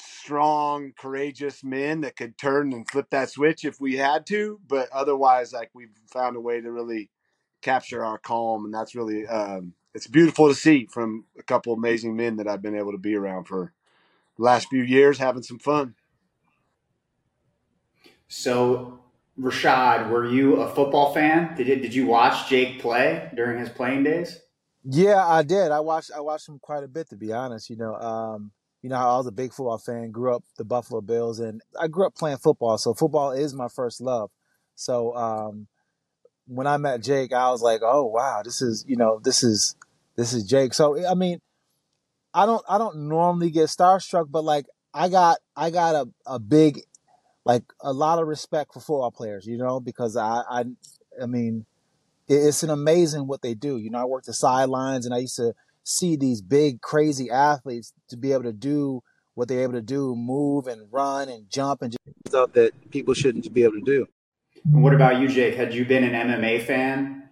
strong, 0.01 0.93
courageous 0.99 1.63
men 1.63 2.01
that 2.03 2.17
could 2.17 2.39
turn 2.39 2.73
and 2.73 2.89
flip 2.89 3.07
that 3.11 3.31
switch 3.31 3.65
if 3.65 3.81
we 3.81 3.97
had 3.97 4.27
to. 4.27 4.61
But 4.67 4.89
otherwise, 4.93 5.53
like 5.53 5.71
we've 5.75 5.95
found 6.13 6.37
a 6.37 6.41
way 6.41 6.61
to 6.61 6.71
really 6.71 7.11
capture 7.63 8.05
our 8.05 8.19
calm, 8.19 8.65
and 8.65 8.75
that's 8.75 8.95
really 8.95 9.27
um, 9.27 9.75
it's 9.95 10.07
beautiful 10.07 10.49
to 10.49 10.55
see 10.55 10.87
from 10.87 11.25
a 11.39 11.43
couple 11.43 11.73
amazing 11.73 12.17
men 12.17 12.37
that 12.37 12.49
I've 12.49 12.63
been 12.63 12.77
able 12.77 12.93
to 12.93 12.99
be 12.99 13.15
around 13.15 13.45
for 13.45 13.73
the 14.37 14.43
last 14.43 14.69
few 14.69 14.83
years, 14.83 15.19
having 15.19 15.43
some 15.43 15.59
fun. 15.59 15.95
So, 18.27 19.01
Rashad, 19.39 20.11
were 20.11 20.27
you 20.27 20.57
a 20.57 20.75
football 20.75 21.15
fan? 21.15 21.55
Did 21.57 21.69
you, 21.69 21.77
did 21.77 21.95
you 21.95 22.07
watch 22.07 22.49
Jake 22.49 22.81
play 22.81 23.31
during 23.35 23.59
his 23.59 23.69
playing 23.69 24.03
days? 24.03 24.41
Yeah, 24.85 25.25
I 25.27 25.43
did. 25.43 25.71
I 25.71 25.81
watched 25.81 26.11
I 26.15 26.21
watched 26.21 26.49
him 26.49 26.59
quite 26.59 26.85
a 26.85 26.89
bit 26.89 27.09
to 27.11 27.17
be 27.17 27.33
honest. 27.33 27.71
You 27.71 27.77
know, 27.77 27.95
um, 27.95 28.53
you 28.83 28.91
know, 28.91 28.97
I 28.97 29.17
was 29.17 29.27
a 29.27 29.33
big 29.33 29.53
football 29.53 29.79
fan. 29.79 30.11
Grew 30.11 30.35
up 30.35 30.45
the 30.59 30.65
Buffalo 30.65 31.01
Bills, 31.01 31.41
and 31.41 31.63
I 31.81 31.89
grew 31.89 32.07
up 32.07 32.15
playing 32.15 32.37
football. 32.37 32.77
So 32.77 32.93
football 32.93 33.31
is 33.31 33.55
my 33.55 33.69
first 33.69 34.03
love. 34.03 34.31
So 34.75 35.17
um, 35.17 35.69
when 36.47 36.67
I 36.67 36.77
met 36.77 37.03
Jake, 37.03 37.33
I 37.33 37.51
was 37.51 37.63
like, 37.63 37.81
oh 37.83 38.05
wow, 38.05 38.43
this 38.45 38.63
is 38.63 38.85
you 38.87 38.97
know 38.97 39.21
this 39.23 39.43
is 39.43 39.77
this 40.17 40.33
is 40.33 40.45
Jake. 40.45 40.75
So 40.75 41.07
I 41.07 41.15
mean, 41.15 41.41
I 42.33 42.47
don't 42.47 42.65
I 42.69 42.79
don't 42.79 43.09
normally 43.09 43.51
get 43.51 43.69
starstruck, 43.69 44.27
but 44.31 44.45
like 44.45 44.67
I 44.93 45.09
got 45.09 45.39
I 45.57 45.71
got 45.71 45.95
a, 45.95 46.09
a 46.27 46.39
big 46.39 46.81
like 47.45 47.65
a 47.81 47.93
lot 47.93 48.19
of 48.19 48.27
respect 48.27 48.73
for 48.73 48.81
football 48.81 49.11
players, 49.11 49.47
you 49.47 49.59
know, 49.59 49.81
because 49.81 50.17
I 50.17 50.43
I 50.49 50.65
I 51.23 51.27
mean 51.27 51.67
it's 52.27 52.63
an 52.63 52.71
amazing 52.71 53.27
what 53.27 53.43
they 53.43 53.55
do. 53.55 53.77
You 53.77 53.91
know, 53.91 53.99
I 53.99 54.05
worked 54.05 54.27
the 54.27 54.35
sidelines 54.35 55.05
and 55.05 55.15
I 55.15 55.19
used 55.19 55.37
to 55.37 55.55
see 55.83 56.17
these 56.17 56.41
big, 56.41 56.81
crazy 56.81 57.31
athletes 57.31 57.93
to 58.09 58.17
be 58.17 58.33
able 58.33 58.45
to 58.45 58.53
do 58.53 59.03
what 59.35 59.49
they're 59.49 59.63
able 59.63 59.75
to 59.75 59.83
do, 59.83 60.15
move 60.15 60.67
and 60.67 60.89
run 60.91 61.29
and 61.29 61.51
jump 61.51 61.83
and 61.83 61.93
just 61.93 62.01
stuff 62.27 62.53
that 62.53 62.73
people 62.91 63.13
shouldn't 63.15 63.53
be 63.53 63.65
able 63.65 63.75
to 63.75 63.83
do. 63.83 64.07
And 64.73 64.83
what 64.83 64.95
about 64.95 65.21
you, 65.21 65.29
Jake? 65.29 65.55
Had 65.55 65.75
you 65.75 65.85
been 65.85 66.05
an 66.05 66.13
MMA 66.13 66.65
fan 66.65 67.29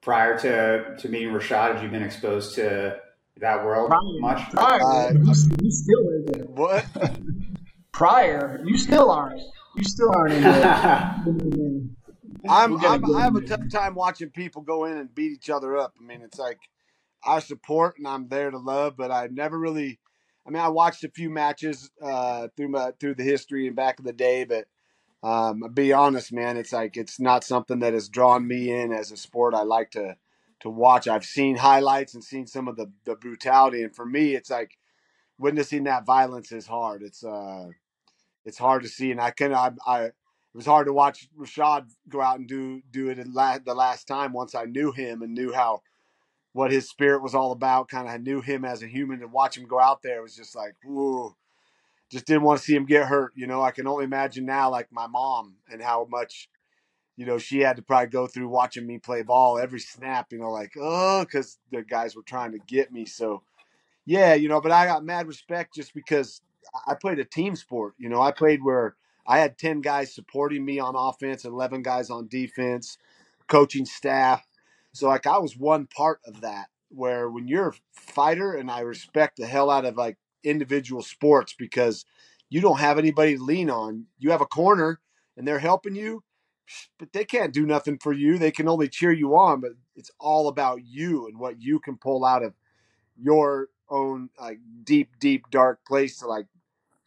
prior 0.00 0.38
to, 0.38 0.96
to 0.96 1.08
meeting 1.08 1.30
Rashad? 1.30 1.74
Had 1.74 1.82
you 1.82 1.88
been 1.88 2.02
exposed 2.02 2.54
to 2.56 3.00
that 3.38 3.64
world 3.64 3.88
Prior, 3.88 4.20
much? 4.20 4.50
prior 4.50 4.82
Uh, 4.82 5.12
you, 5.12 5.32
you 5.62 5.70
still 5.70 6.10
isn't. 6.10 6.50
What? 6.50 6.86
Prior, 7.92 8.60
you 8.64 8.76
still 8.76 9.10
aren't. 9.10 9.40
You 9.74 9.84
still 9.84 10.12
aren't 10.14 10.34
in 10.34 10.42
the. 10.42 11.88
I'm, 12.48 12.76
I'm 12.84 13.16
I 13.16 13.22
have 13.22 13.36
a 13.36 13.40
tough 13.40 13.68
time 13.72 13.94
watching 13.94 14.30
people 14.30 14.62
go 14.62 14.84
in 14.84 14.96
and 14.98 15.12
beat 15.14 15.32
each 15.32 15.50
other 15.50 15.76
up. 15.76 15.94
I 15.98 16.04
mean, 16.04 16.22
it's 16.22 16.38
like 16.38 16.58
I 17.24 17.40
support 17.40 17.98
and 17.98 18.06
I'm 18.06 18.28
there 18.28 18.50
to 18.50 18.58
love, 18.58 18.96
but 18.96 19.10
I 19.10 19.28
never 19.30 19.58
really. 19.58 19.98
I 20.46 20.50
mean, 20.50 20.62
I 20.62 20.68
watched 20.68 21.02
a 21.04 21.08
few 21.08 21.28
matches 21.30 21.90
uh, 22.00 22.48
through 22.56 22.68
my 22.68 22.92
through 23.00 23.16
the 23.16 23.24
history 23.24 23.66
and 23.66 23.74
back 23.74 23.98
in 23.98 24.04
the 24.04 24.12
day, 24.12 24.44
but 24.44 24.66
um, 25.22 25.62
be 25.72 25.92
honest, 25.92 26.32
man, 26.32 26.56
it's 26.56 26.72
like 26.72 26.96
it's 26.96 27.18
not 27.18 27.44
something 27.44 27.80
that 27.80 27.94
has 27.94 28.08
drawn 28.08 28.46
me 28.46 28.70
in 28.70 28.92
as 28.92 29.10
a 29.10 29.16
sport. 29.16 29.54
I 29.54 29.62
like 29.62 29.90
to 29.92 30.16
to 30.60 30.70
watch. 30.70 31.08
I've 31.08 31.24
seen 31.24 31.56
highlights 31.56 32.14
and 32.14 32.22
seen 32.22 32.46
some 32.46 32.68
of 32.68 32.76
the 32.76 32.92
the 33.04 33.16
brutality, 33.16 33.82
and 33.82 33.94
for 33.94 34.06
me, 34.06 34.34
it's 34.34 34.50
like 34.50 34.78
witnessing 35.38 35.84
that 35.84 36.06
violence 36.06 36.52
is 36.52 36.66
hard. 36.66 37.02
It's 37.02 37.24
uh, 37.24 37.68
it's 38.44 38.58
hard 38.58 38.82
to 38.82 38.88
see, 38.88 39.10
and 39.10 39.20
I 39.20 39.30
can 39.30 39.54
I, 39.54 39.72
I 39.86 40.04
it 40.04 40.14
was 40.54 40.66
hard 40.66 40.86
to 40.86 40.92
watch 40.92 41.28
Rashad 41.38 41.90
go 42.08 42.20
out 42.20 42.38
and 42.38 42.48
do 42.48 42.82
do 42.90 43.08
it 43.08 43.18
la- 43.28 43.58
the 43.58 43.74
last 43.74 44.06
time 44.06 44.32
once 44.32 44.54
I 44.54 44.64
knew 44.64 44.92
him 44.92 45.22
and 45.22 45.34
knew 45.34 45.52
how 45.52 45.82
what 46.52 46.72
his 46.72 46.88
spirit 46.88 47.22
was 47.22 47.34
all 47.34 47.52
about. 47.52 47.88
Kind 47.88 48.08
of 48.08 48.20
knew 48.22 48.40
him 48.40 48.64
as 48.64 48.82
a 48.82 48.86
human, 48.86 49.22
and 49.22 49.32
watch 49.32 49.58
him 49.58 49.66
go 49.66 49.80
out 49.80 50.02
there 50.02 50.22
was 50.22 50.36
just 50.36 50.54
like, 50.54 50.74
whoa. 50.84 51.36
Just 52.10 52.26
didn't 52.26 52.42
want 52.42 52.60
to 52.60 52.64
see 52.64 52.74
him 52.74 52.86
get 52.86 53.06
hurt. 53.06 53.32
You 53.34 53.46
know, 53.46 53.62
I 53.62 53.72
can 53.72 53.86
only 53.86 54.04
imagine 54.04 54.46
now, 54.46 54.70
like 54.70 54.92
my 54.92 55.06
mom, 55.06 55.56
and 55.70 55.82
how 55.82 56.06
much, 56.08 56.48
you 57.16 57.26
know, 57.26 57.38
she 57.38 57.60
had 57.60 57.76
to 57.76 57.82
probably 57.82 58.08
go 58.08 58.26
through 58.26 58.48
watching 58.48 58.86
me 58.86 58.98
play 58.98 59.22
ball 59.22 59.58
every 59.58 59.80
snap. 59.80 60.32
You 60.32 60.38
know, 60.38 60.50
like 60.50 60.72
oh, 60.80 61.24
because 61.24 61.58
the 61.72 61.82
guys 61.82 62.14
were 62.14 62.22
trying 62.22 62.52
to 62.52 62.58
get 62.58 62.92
me. 62.92 63.06
So 63.06 63.42
yeah, 64.06 64.34
you 64.34 64.48
know, 64.48 64.60
but 64.60 64.72
I 64.72 64.86
got 64.86 65.04
mad 65.04 65.26
respect 65.26 65.74
just 65.74 65.92
because 65.92 66.40
I 66.86 66.94
played 66.94 67.18
a 67.18 67.24
team 67.24 67.56
sport. 67.56 67.94
You 67.98 68.08
know, 68.08 68.22
I 68.22 68.30
played 68.30 68.62
where 68.62 68.94
I 69.26 69.38
had 69.38 69.58
10 69.58 69.80
guys 69.80 70.14
supporting 70.14 70.64
me 70.64 70.78
on 70.78 70.94
offense, 70.96 71.44
11 71.44 71.82
guys 71.82 72.08
on 72.08 72.28
defense, 72.28 72.98
coaching 73.48 73.84
staff. 73.84 74.46
So, 74.92 75.08
like, 75.08 75.26
I 75.26 75.38
was 75.38 75.56
one 75.56 75.86
part 75.86 76.20
of 76.26 76.40
that. 76.42 76.66
Where 76.88 77.28
when 77.28 77.48
you're 77.48 77.70
a 77.70 77.72
fighter, 77.92 78.54
and 78.54 78.70
I 78.70 78.80
respect 78.80 79.38
the 79.38 79.46
hell 79.46 79.70
out 79.70 79.84
of 79.84 79.96
like 79.96 80.18
individual 80.44 81.02
sports 81.02 81.54
because 81.58 82.04
you 82.48 82.60
don't 82.60 82.78
have 82.78 82.98
anybody 82.98 83.36
to 83.36 83.42
lean 83.42 83.70
on. 83.70 84.06
You 84.18 84.30
have 84.30 84.40
a 84.40 84.46
corner 84.46 85.00
and 85.36 85.46
they're 85.46 85.58
helping 85.58 85.94
you, 85.96 86.22
but 86.98 87.12
they 87.12 87.24
can't 87.24 87.52
do 87.52 87.66
nothing 87.66 87.98
for 87.98 88.12
you. 88.12 88.38
They 88.38 88.50
can 88.50 88.68
only 88.68 88.88
cheer 88.88 89.12
you 89.12 89.36
on, 89.36 89.60
but 89.60 89.72
it's 89.94 90.10
all 90.18 90.48
about 90.48 90.80
you 90.84 91.26
and 91.26 91.38
what 91.38 91.60
you 91.60 91.80
can 91.80 91.96
pull 91.96 92.24
out 92.24 92.42
of 92.42 92.54
your 93.20 93.68
own 93.88 94.30
like 94.40 94.58
deep, 94.84 95.10
deep, 95.20 95.50
dark 95.50 95.84
place 95.86 96.18
to 96.18 96.26
like 96.26 96.46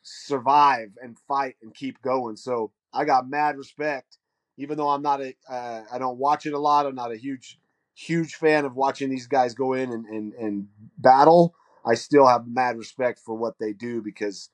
survive 0.02 0.92
and 1.02 1.18
fight 1.28 1.56
and 1.62 1.74
keep 1.74 2.02
going. 2.02 2.36
So 2.36 2.72
I 2.94 3.06
got 3.06 3.30
mad 3.30 3.58
respect, 3.58 4.18
even 4.58 4.78
though 4.78 4.90
I'm 4.90 5.02
not 5.02 5.22
a, 5.22 5.36
uh, 5.50 5.84
I 5.92 5.98
don't 5.98 6.18
watch 6.18 6.46
it 6.46 6.54
a 6.54 6.60
lot. 6.60 6.86
I'm 6.86 6.96
not 6.96 7.12
a 7.12 7.18
huge, 7.18 7.60
huge 7.96 8.36
fan 8.36 8.66
of 8.66 8.76
watching 8.76 9.10
these 9.10 9.28
guys 9.28 9.54
go 9.54 9.74
in 9.74 9.92
and, 9.92 10.06
and, 10.06 10.34
and 10.34 10.68
battle. 10.98 11.54
I 11.90 11.96
still 11.96 12.28
have 12.28 12.48
mad 12.48 12.78
respect 12.78 13.20
for 13.20 13.36
what 13.36 13.58
they 13.60 13.74
do 13.74 14.02
because 14.02 14.50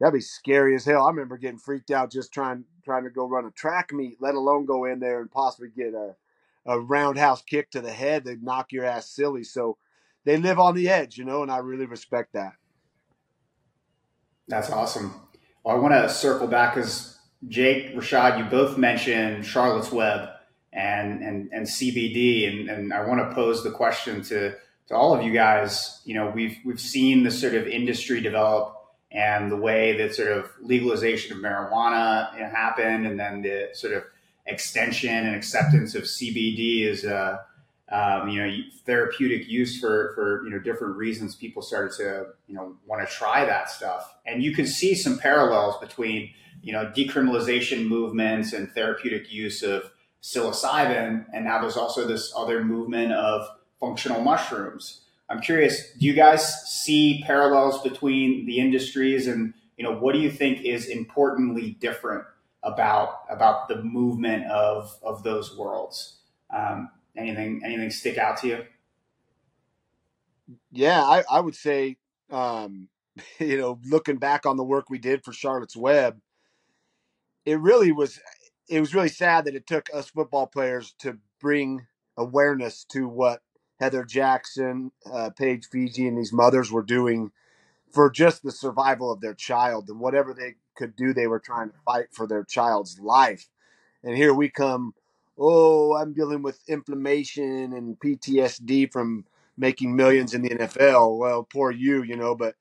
that'd 0.00 0.12
be 0.12 0.20
scary 0.20 0.74
as 0.74 0.84
hell. 0.84 1.06
I 1.06 1.10
remember 1.10 1.38
getting 1.38 1.58
freaked 1.58 1.90
out 1.90 2.10
just 2.10 2.32
trying 2.32 2.64
trying 2.84 3.04
to 3.04 3.10
go 3.10 3.28
run 3.28 3.46
a 3.46 3.50
track 3.50 3.92
meet, 3.92 4.20
let 4.20 4.34
alone 4.34 4.66
go 4.66 4.84
in 4.84 5.00
there 5.00 5.20
and 5.20 5.30
possibly 5.30 5.68
get 5.68 5.94
a 5.94 6.16
a 6.66 6.80
roundhouse 6.80 7.42
kick 7.42 7.70
to 7.70 7.80
the 7.80 7.92
head. 7.92 8.24
They'd 8.24 8.42
knock 8.42 8.72
your 8.72 8.84
ass 8.84 9.08
silly. 9.08 9.44
So 9.44 9.78
they 10.24 10.36
live 10.36 10.58
on 10.58 10.74
the 10.74 10.88
edge, 10.88 11.16
you 11.16 11.24
know, 11.24 11.42
and 11.42 11.50
I 11.50 11.58
really 11.58 11.86
respect 11.86 12.32
that. 12.32 12.54
That's 14.48 14.70
awesome. 14.70 15.14
Well, 15.62 15.76
I 15.76 15.78
want 15.78 15.94
to 15.94 16.08
circle 16.08 16.48
back 16.48 16.74
because 16.74 17.18
Jake, 17.46 17.94
Rashad, 17.94 18.38
you 18.38 18.44
both 18.44 18.76
mentioned 18.76 19.46
Charlotte's 19.46 19.92
Web 19.92 20.30
and 20.72 21.22
and, 21.22 21.48
and 21.52 21.66
CBD, 21.66 22.48
and, 22.48 22.68
and 22.68 22.92
I 22.92 23.06
want 23.06 23.20
to 23.20 23.34
pose 23.34 23.62
the 23.62 23.70
question 23.70 24.22
to 24.24 24.56
to 24.88 24.94
all 24.96 25.14
of 25.14 25.22
you 25.22 25.32
guys. 25.32 26.00
You 26.04 26.14
know, 26.14 26.30
we've 26.34 26.58
we've 26.64 26.80
seen 26.80 27.22
the 27.22 27.30
sort 27.30 27.54
of 27.54 27.66
industry 27.66 28.20
develop 28.20 28.74
and 29.12 29.50
the 29.50 29.56
way 29.56 29.96
that 29.98 30.14
sort 30.14 30.32
of 30.32 30.50
legalization 30.60 31.36
of 31.36 31.42
marijuana 31.42 32.32
happened, 32.50 33.06
and 33.06 33.18
then 33.18 33.42
the 33.42 33.70
sort 33.72 33.94
of 33.94 34.04
extension 34.46 35.10
and 35.10 35.34
acceptance 35.34 35.94
of 35.94 36.04
CBD 36.04 36.84
is 36.84 37.04
a 37.04 37.40
um, 37.90 38.28
you 38.28 38.44
know 38.44 38.52
therapeutic 38.84 39.48
use 39.48 39.78
for 39.78 40.12
for 40.14 40.44
you 40.44 40.50
know 40.50 40.58
different 40.58 40.96
reasons. 40.96 41.36
People 41.36 41.62
started 41.62 41.96
to 41.98 42.26
you 42.46 42.54
know 42.54 42.76
want 42.86 43.06
to 43.06 43.14
try 43.14 43.44
that 43.44 43.70
stuff, 43.70 44.14
and 44.26 44.42
you 44.42 44.52
can 44.52 44.66
see 44.66 44.94
some 44.94 45.18
parallels 45.18 45.78
between 45.78 46.30
you 46.62 46.72
know 46.72 46.92
decriminalization 46.96 47.86
movements 47.86 48.52
and 48.52 48.70
therapeutic 48.72 49.32
use 49.32 49.62
of 49.62 49.90
psilocybin, 50.22 51.24
and 51.32 51.44
now 51.44 51.60
there's 51.60 51.76
also 51.76 52.06
this 52.06 52.32
other 52.36 52.64
movement 52.64 53.12
of 53.12 53.46
functional 53.80 54.20
mushrooms. 54.20 55.02
I'm 55.28 55.40
curious, 55.40 55.92
do 55.92 56.06
you 56.06 56.14
guys 56.14 56.64
see 56.66 57.22
parallels 57.26 57.82
between 57.82 58.46
the 58.46 58.58
industries 58.58 59.26
and 59.26 59.54
you 59.76 59.84
know 59.84 59.92
what 59.92 60.14
do 60.14 60.20
you 60.20 60.30
think 60.30 60.62
is 60.62 60.86
importantly 60.86 61.76
different 61.80 62.24
about 62.62 63.20
about 63.28 63.68
the 63.68 63.82
movement 63.82 64.46
of 64.46 64.96
of 65.02 65.22
those 65.22 65.56
worlds? 65.56 66.18
Um, 66.54 66.90
anything 67.16 67.62
anything 67.64 67.90
stick 67.90 68.18
out 68.18 68.38
to 68.38 68.48
you? 68.48 68.64
Yeah, 70.70 71.02
I, 71.02 71.24
I 71.30 71.40
would 71.40 71.56
say, 71.56 71.96
um, 72.30 72.88
you 73.40 73.58
know, 73.58 73.80
looking 73.84 74.16
back 74.16 74.46
on 74.46 74.56
the 74.56 74.64
work 74.64 74.88
we 74.88 74.98
did 74.98 75.24
for 75.24 75.32
Charlotte's 75.32 75.76
Web, 75.76 76.20
it 77.44 77.60
really 77.60 77.92
was 77.92 78.20
it 78.68 78.80
was 78.80 78.94
really 78.94 79.08
sad 79.08 79.44
that 79.44 79.54
it 79.54 79.66
took 79.66 79.88
us 79.94 80.08
football 80.08 80.46
players 80.46 80.94
to 80.98 81.18
bring 81.40 81.86
awareness 82.16 82.84
to 82.84 83.06
what 83.08 83.42
Heather 83.78 84.04
Jackson, 84.04 84.92
uh, 85.10 85.30
Paige 85.30 85.68
Figi, 85.68 86.08
and 86.08 86.18
these 86.18 86.32
mothers 86.32 86.70
were 86.70 86.82
doing 86.82 87.30
for 87.92 88.10
just 88.10 88.42
the 88.42 88.50
survival 88.52 89.10
of 89.10 89.20
their 89.20 89.34
child 89.34 89.88
and 89.88 90.00
whatever 90.00 90.34
they 90.34 90.54
could 90.74 90.96
do, 90.96 91.12
they 91.14 91.26
were 91.26 91.38
trying 91.38 91.70
to 91.70 91.76
fight 91.84 92.06
for 92.12 92.26
their 92.26 92.44
child's 92.44 92.98
life. 93.00 93.48
And 94.02 94.16
here 94.16 94.34
we 94.34 94.50
come, 94.50 94.94
oh, 95.38 95.94
I'm 95.94 96.12
dealing 96.12 96.42
with 96.42 96.60
inflammation 96.68 97.72
and 97.72 97.98
PTSD 97.98 98.92
from 98.92 99.24
making 99.56 99.96
millions 99.96 100.34
in 100.34 100.42
the 100.42 100.50
NFL. 100.50 101.18
Well, 101.18 101.44
poor 101.44 101.70
you, 101.70 102.02
you 102.02 102.16
know, 102.16 102.34
but 102.34 102.56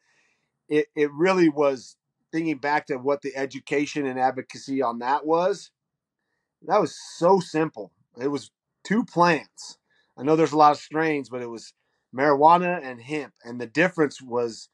it, 0.70 0.88
it 0.96 1.12
really 1.12 1.50
was 1.50 1.98
thinking 2.32 2.58
back 2.58 2.88
to 2.88 2.98
what 2.98 3.22
the 3.22 3.36
education 3.36 4.06
and 4.06 4.20
advocacy 4.20 4.82
on 4.82 5.00
that 5.00 5.26
was 5.26 5.72
that 6.68 6.82
was 6.82 6.96
so 6.96 7.40
simple. 7.40 7.92
It 8.20 8.28
was 8.28 8.52
two 8.84 9.04
plants. 9.04 9.78
I 10.18 10.24
know 10.24 10.36
there's 10.36 10.54
a 10.54 10.58
lot 10.58 10.72
of 10.74 10.78
strains, 10.80 11.30
but 11.30 11.42
it 11.42 11.50
was 11.50 11.74
marijuana 12.16 12.82
and 12.84 13.02
hemp, 13.02 13.34
and 13.44 13.60
the 13.62 13.68
difference 13.68 14.22
was 14.22 14.70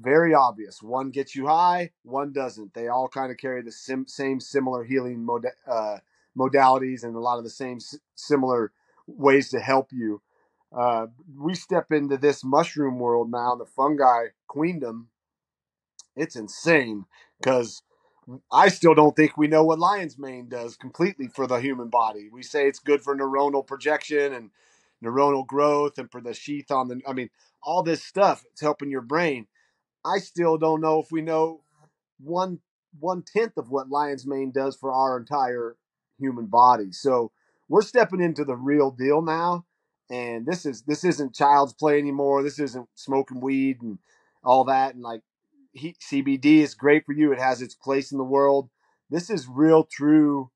very 0.00 0.34
obvious. 0.34 0.82
One 0.82 1.10
gets 1.10 1.36
you 1.36 1.46
high, 1.46 1.92
one 2.04 2.32
doesn't. 2.32 2.74
They 2.74 2.88
all 2.88 3.08
kind 3.08 3.30
of 3.32 3.38
carry 3.38 3.62
the 3.62 3.72
sim- 3.72 4.08
same 4.08 4.40
similar 4.40 4.84
healing 4.84 5.24
mod- 5.24 5.46
uh, 5.66 5.98
modalities 6.38 7.04
and 7.04 7.16
a 7.16 7.20
lot 7.20 7.38
of 7.38 7.44
the 7.44 7.50
same 7.50 7.76
s- 7.78 7.98
similar 8.16 8.72
ways 9.06 9.50
to 9.50 9.60
help 9.60 9.88
you. 9.92 10.22
Uh, 10.76 11.06
we 11.38 11.54
step 11.54 11.92
into 11.92 12.18
this 12.18 12.44
mushroom 12.44 12.98
world 12.98 13.30
now, 13.30 13.54
the 13.56 13.66
fungi 13.66 14.28
queendom. 14.48 15.08
It's 16.16 16.36
insane 16.36 17.06
because 17.40 17.82
I 18.52 18.68
still 18.68 18.94
don't 18.94 19.16
think 19.16 19.36
we 19.36 19.48
know 19.48 19.64
what 19.64 19.80
lion's 19.80 20.18
mane 20.18 20.48
does 20.48 20.76
completely 20.76 21.28
for 21.28 21.46
the 21.46 21.56
human 21.56 21.88
body. 21.88 22.30
We 22.32 22.42
say 22.42 22.68
it's 22.68 22.80
good 22.80 23.02
for 23.02 23.16
neuronal 23.16 23.66
projection 23.66 24.34
and 24.34 24.50
neuronal 25.04 25.46
growth 25.46 25.98
and 25.98 26.10
for 26.10 26.20
the 26.20 26.34
sheath 26.34 26.70
on 26.70 26.88
the, 26.88 27.00
I 27.06 27.12
mean, 27.12 27.30
all 27.62 27.82
this 27.82 28.02
stuff. 28.02 28.44
It's 28.52 28.60
helping 28.60 28.90
your 28.90 29.02
brain. 29.02 29.46
I 30.04 30.18
still 30.18 30.58
don't 30.58 30.80
know 30.80 31.00
if 31.00 31.08
we 31.10 31.22
know 31.22 31.62
one 32.20 32.60
one 32.98 33.22
tenth 33.22 33.56
of 33.56 33.70
what 33.70 33.90
lion's 33.90 34.26
mane 34.26 34.50
does 34.50 34.76
for 34.76 34.92
our 34.92 35.18
entire 35.18 35.76
human 36.18 36.46
body. 36.46 36.90
So 36.92 37.30
we're 37.68 37.82
stepping 37.82 38.20
into 38.20 38.44
the 38.44 38.56
real 38.56 38.90
deal 38.90 39.22
now, 39.22 39.66
and 40.10 40.46
this 40.46 40.64
is 40.64 40.82
this 40.82 41.04
isn't 41.04 41.34
child's 41.34 41.72
play 41.74 41.98
anymore. 41.98 42.42
This 42.42 42.58
isn't 42.58 42.88
smoking 42.94 43.40
weed 43.40 43.82
and 43.82 43.98
all 44.42 44.64
that. 44.64 44.94
And 44.94 45.02
like 45.02 45.22
he, 45.72 45.94
CBD 46.00 46.62
is 46.62 46.74
great 46.74 47.04
for 47.04 47.12
you. 47.12 47.32
It 47.32 47.38
has 47.38 47.62
its 47.62 47.74
place 47.74 48.10
in 48.10 48.18
the 48.18 48.24
world. 48.24 48.70
This 49.10 49.30
is 49.30 49.48
real, 49.48 49.84
true, 49.84 50.50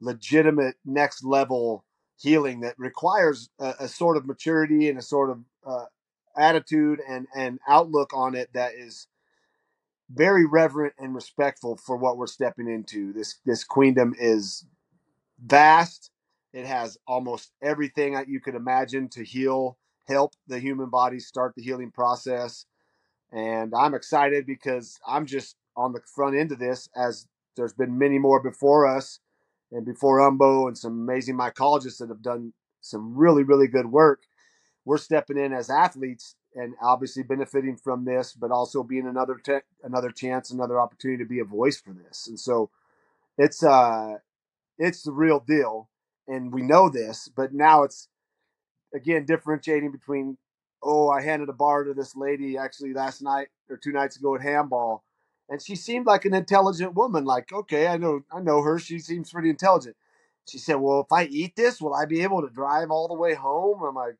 legitimate 0.00 0.76
next 0.84 1.24
level 1.24 1.84
healing 2.18 2.60
that 2.60 2.78
requires 2.78 3.50
a, 3.60 3.74
a 3.80 3.88
sort 3.88 4.16
of 4.16 4.26
maturity 4.26 4.88
and 4.88 4.98
a 4.98 5.02
sort 5.02 5.30
of 5.30 5.40
uh, 5.66 5.84
attitude 6.36 7.00
and 7.08 7.26
and 7.36 7.58
outlook 7.68 8.12
on 8.14 8.34
it 8.34 8.50
that 8.52 8.74
is 8.74 9.06
very 10.10 10.46
reverent 10.46 10.94
and 10.98 11.14
respectful 11.14 11.76
for 11.76 11.96
what 11.96 12.16
we're 12.16 12.26
stepping 12.26 12.68
into. 12.68 13.12
This 13.12 13.36
this 13.46 13.64
queendom 13.64 14.14
is 14.18 14.66
vast. 15.42 16.10
It 16.52 16.66
has 16.66 16.98
almost 17.06 17.52
everything 17.62 18.14
that 18.14 18.28
you 18.28 18.40
could 18.40 18.54
imagine 18.54 19.08
to 19.10 19.22
heal, 19.24 19.78
help 20.08 20.34
the 20.46 20.58
human 20.58 20.88
body 20.88 21.20
start 21.20 21.54
the 21.54 21.62
healing 21.62 21.90
process. 21.90 22.64
And 23.30 23.74
I'm 23.74 23.94
excited 23.94 24.46
because 24.46 24.98
I'm 25.06 25.26
just 25.26 25.56
on 25.76 25.92
the 25.92 26.00
front 26.14 26.36
end 26.36 26.50
of 26.52 26.58
this 26.58 26.88
as 26.96 27.26
there's 27.56 27.74
been 27.74 27.98
many 27.98 28.18
more 28.18 28.40
before 28.42 28.86
us 28.86 29.20
and 29.72 29.84
before 29.84 30.18
Umbo 30.18 30.66
and 30.68 30.76
some 30.76 30.92
amazing 30.92 31.36
mycologists 31.36 31.98
that 31.98 32.08
have 32.08 32.22
done 32.22 32.52
some 32.80 33.16
really, 33.16 33.42
really 33.42 33.66
good 33.66 33.86
work. 33.86 34.22
We're 34.84 34.98
stepping 34.98 35.36
in 35.36 35.52
as 35.52 35.68
athletes 35.68 36.34
and 36.54 36.74
obviously 36.82 37.22
benefiting 37.22 37.76
from 37.76 38.04
this, 38.04 38.32
but 38.32 38.50
also 38.50 38.82
being 38.82 39.06
another 39.06 39.36
te- 39.36 39.66
another 39.82 40.10
chance, 40.10 40.50
another 40.50 40.80
opportunity 40.80 41.22
to 41.22 41.28
be 41.28 41.40
a 41.40 41.44
voice 41.44 41.78
for 41.80 41.92
this. 41.92 42.26
And 42.26 42.40
so 42.40 42.70
it's 43.36 43.62
uh 43.62 44.16
it's 44.78 45.02
the 45.02 45.12
real 45.12 45.40
deal, 45.40 45.88
and 46.26 46.52
we 46.52 46.62
know 46.62 46.88
this. 46.88 47.28
But 47.28 47.52
now 47.52 47.82
it's 47.82 48.08
again 48.94 49.26
differentiating 49.26 49.92
between 49.92 50.38
oh 50.82 51.10
I 51.10 51.22
handed 51.22 51.48
a 51.48 51.54
bar 51.54 51.84
to 51.84 51.94
this 51.94 52.16
lady 52.16 52.56
actually 52.56 52.94
last 52.94 53.22
night 53.22 53.48
or 53.68 53.76
two 53.76 53.92
nights 53.92 54.16
ago 54.16 54.34
at 54.34 54.42
handball, 54.42 55.04
and 55.48 55.62
she 55.62 55.76
seemed 55.76 56.06
like 56.06 56.24
an 56.24 56.34
intelligent 56.34 56.94
woman. 56.94 57.24
Like 57.24 57.52
okay, 57.52 57.88
I 57.88 57.96
know 57.96 58.22
I 58.32 58.40
know 58.40 58.62
her. 58.62 58.78
She 58.78 58.98
seems 58.98 59.32
pretty 59.32 59.50
intelligent. 59.50 59.96
She 60.48 60.58
said, 60.58 60.76
"Well, 60.76 61.00
if 61.00 61.12
I 61.12 61.24
eat 61.24 61.56
this, 61.56 61.80
will 61.80 61.94
I 61.94 62.06
be 62.06 62.22
able 62.22 62.42
to 62.42 62.50
drive 62.50 62.90
all 62.90 63.08
the 63.08 63.14
way 63.14 63.34
home?" 63.34 63.82
I'm 63.82 63.94
like, 63.94 64.16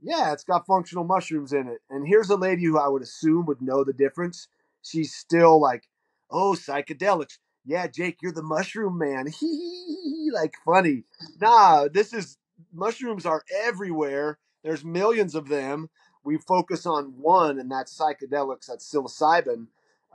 yeah, 0.00 0.32
it's 0.32 0.44
got 0.44 0.66
functional 0.66 1.04
mushrooms 1.04 1.52
in 1.52 1.68
it. 1.68 1.80
And 1.90 2.06
here's 2.06 2.30
a 2.30 2.36
lady 2.36 2.64
who 2.64 2.78
I 2.78 2.88
would 2.88 3.02
assume 3.02 3.46
would 3.46 3.62
know 3.62 3.84
the 3.84 3.92
difference. 3.92 4.48
She's 4.82 5.14
still 5.14 5.60
like, 5.60 5.88
oh, 6.30 6.52
psychedelics. 6.52 7.38
Yeah, 7.64 7.86
Jake, 7.88 8.18
you're 8.22 8.32
the 8.32 8.42
mushroom 8.42 8.98
man. 8.98 9.26
Hee, 9.40 10.30
like 10.32 10.54
funny. 10.64 11.04
Nah, 11.40 11.88
this 11.92 12.12
is 12.12 12.38
mushrooms 12.72 13.26
are 13.26 13.42
everywhere. 13.64 14.38
There's 14.62 14.84
millions 14.84 15.34
of 15.34 15.48
them. 15.48 15.88
We 16.24 16.38
focus 16.38 16.86
on 16.86 17.14
one, 17.18 17.58
and 17.58 17.70
that's 17.70 17.96
psychedelics. 17.96 18.66
That's 18.66 18.92
psilocybin. 18.92 19.66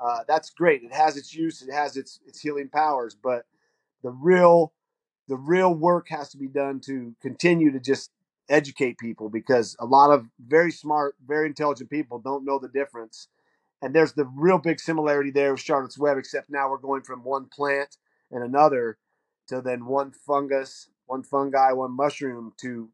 Uh, 0.04 0.20
that's 0.28 0.50
great. 0.50 0.84
It 0.84 0.94
has 0.94 1.18
its 1.18 1.34
use. 1.34 1.62
It 1.62 1.72
has 1.72 1.98
its 1.98 2.20
its 2.26 2.40
healing 2.40 2.70
powers. 2.70 3.16
But 3.16 3.46
the 4.04 4.12
real 4.12 4.74
the 5.28 5.38
real 5.38 5.74
work 5.74 6.08
has 6.10 6.30
to 6.32 6.38
be 6.38 6.48
done 6.48 6.80
to 6.82 7.16
continue 7.22 7.72
to 7.72 7.80
just 7.80 8.12
educate 8.50 8.98
people 8.98 9.30
because 9.30 9.78
a 9.80 9.86
lot 9.86 10.12
of 10.12 10.28
very 10.46 10.72
smart, 10.72 11.16
very 11.26 11.48
intelligent 11.48 11.90
people 11.90 12.20
don't 12.20 12.46
know 12.46 12.60
the 12.60 12.68
difference. 12.68 13.30
And 13.82 13.96
there's 13.96 14.14
the 14.14 14.26
real 14.36 14.58
big 14.58 14.80
similarity 14.80 15.32
there 15.32 15.52
with 15.54 15.62
Charlotte's 15.62 15.98
Web, 15.98 16.18
except 16.18 16.50
now 16.50 16.70
we're 16.70 16.78
going 16.78 17.04
from 17.04 17.24
one 17.24 17.46
plant 17.46 17.98
and 18.32 18.44
another 18.44 18.98
to 19.48 19.62
then 19.62 19.86
one 19.86 20.12
fungus, 20.12 20.90
one 21.08 21.24
fungi, 21.24 21.72
one 21.72 21.96
mushroom 21.96 22.54
to 22.58 22.90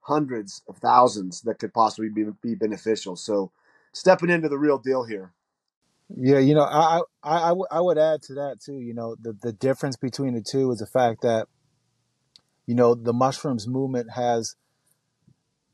hundreds 0.00 0.62
of 0.68 0.78
thousands 0.78 1.42
that 1.42 1.58
could 1.58 1.74
possibly 1.74 2.08
be, 2.08 2.24
be 2.42 2.54
beneficial. 2.54 3.16
So 3.16 3.52
stepping 3.92 4.30
into 4.30 4.48
the 4.48 4.58
real 4.58 4.78
deal 4.78 5.04
here. 5.04 5.32
Yeah, 6.16 6.38
you 6.38 6.54
know, 6.54 6.62
I, 6.62 7.00
I, 7.22 7.36
I, 7.38 7.48
w- 7.48 7.66
I 7.70 7.80
would 7.80 7.98
add 7.98 8.22
to 8.22 8.34
that 8.34 8.60
too. 8.64 8.80
You 8.80 8.94
know, 8.94 9.16
the, 9.20 9.32
the 9.40 9.52
difference 9.52 9.96
between 9.96 10.34
the 10.34 10.42
two 10.42 10.70
is 10.70 10.78
the 10.78 10.86
fact 10.86 11.22
that, 11.22 11.48
you 12.66 12.74
know, 12.74 12.94
the 12.94 13.12
mushrooms 13.12 13.66
movement 13.66 14.12
has 14.14 14.56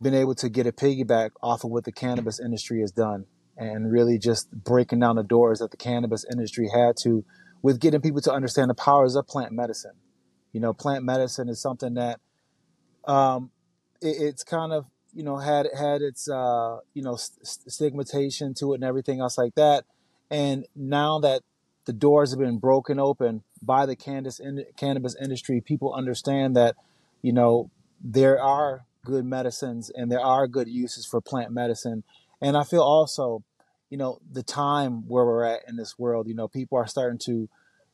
been 0.01 0.15
able 0.15 0.35
to 0.37 0.49
get 0.49 0.67
a 0.67 0.73
piggyback 0.73 1.31
off 1.43 1.65
of 1.65 1.71
what 1.71 1.85
the 1.85 1.93
cannabis 1.93 2.41
industry 2.41 2.81
has 2.81 2.93
done 2.93 3.27
and 3.57 3.91
really 3.93 4.19
just 4.19 4.51
breaking 4.51 5.01
down 5.01 5.17
the 5.17 5.23
doors 5.23 5.61
that 5.61 5.71
the 5.71 5.77
cannabis 5.77 6.25
industry 6.31 6.69
had 6.75 6.97
to 6.97 7.25
with 7.63 7.81
getting 7.81 8.01
people 8.01 8.21
to 8.21 8.33
understand 8.33 8.71
the 8.71 8.75
powers 8.75 9.15
of 9.17 9.27
plant 9.27 9.53
medicine. 9.53 9.95
You 10.53 10.61
know, 10.61 10.73
plant 10.75 11.05
medicine 11.05 11.49
is 11.49 11.61
something 11.61 11.95
that 11.95 12.21
um, 13.07 13.51
it, 14.01 14.17
it's 14.21 14.45
kind 14.45 14.73
of 14.73 14.87
you 15.15 15.23
know 15.25 15.39
had 15.39 15.69
had 15.77 16.03
its 16.03 16.29
uh, 16.29 16.79
you 16.95 17.03
know 17.03 17.17
st- 17.17 17.73
stigmatization 17.73 18.55
to 18.55 18.73
it 18.73 18.77
and 18.77 18.85
everything 18.85 19.21
else 19.21 19.39
like 19.39 19.55
that. 19.55 19.85
And 20.31 20.67
now 20.75 21.19
that 21.21 21.43
the 21.85 21.93
doors 21.93 22.31
have 22.31 22.41
been 22.41 22.59
broken 22.59 22.99
open 22.99 23.43
by 23.63 23.87
the 23.87 23.97
cannabis 23.97 24.41
in, 24.41 24.65
cannabis 24.77 25.15
industry, 25.21 25.61
people 25.61 25.93
understand 25.93 26.57
that 26.57 26.77
you 27.23 27.33
know 27.33 27.71
there 28.03 28.41
are 28.41 28.85
good 29.05 29.25
medicines 29.25 29.91
and 29.95 30.11
there 30.11 30.21
are 30.21 30.47
good 30.47 30.69
uses 30.69 31.07
for 31.07 31.21
plant 31.21 31.53
medicine. 31.53 32.03
And 32.41 32.57
I 32.57 32.65
feel 32.65 32.83
also, 32.83 33.45
you 33.91 33.99
know, 33.99 34.19
the 34.31 34.43
time 34.43 35.07
where 35.09 35.25
we're 35.25 35.45
at 35.45 35.61
in 35.69 35.77
this 35.77 35.99
world, 35.99 36.27
you 36.27 36.35
know, 36.35 36.49
people 36.49 36.79
are 36.79 36.87
starting 36.87 37.19
to, 37.27 37.49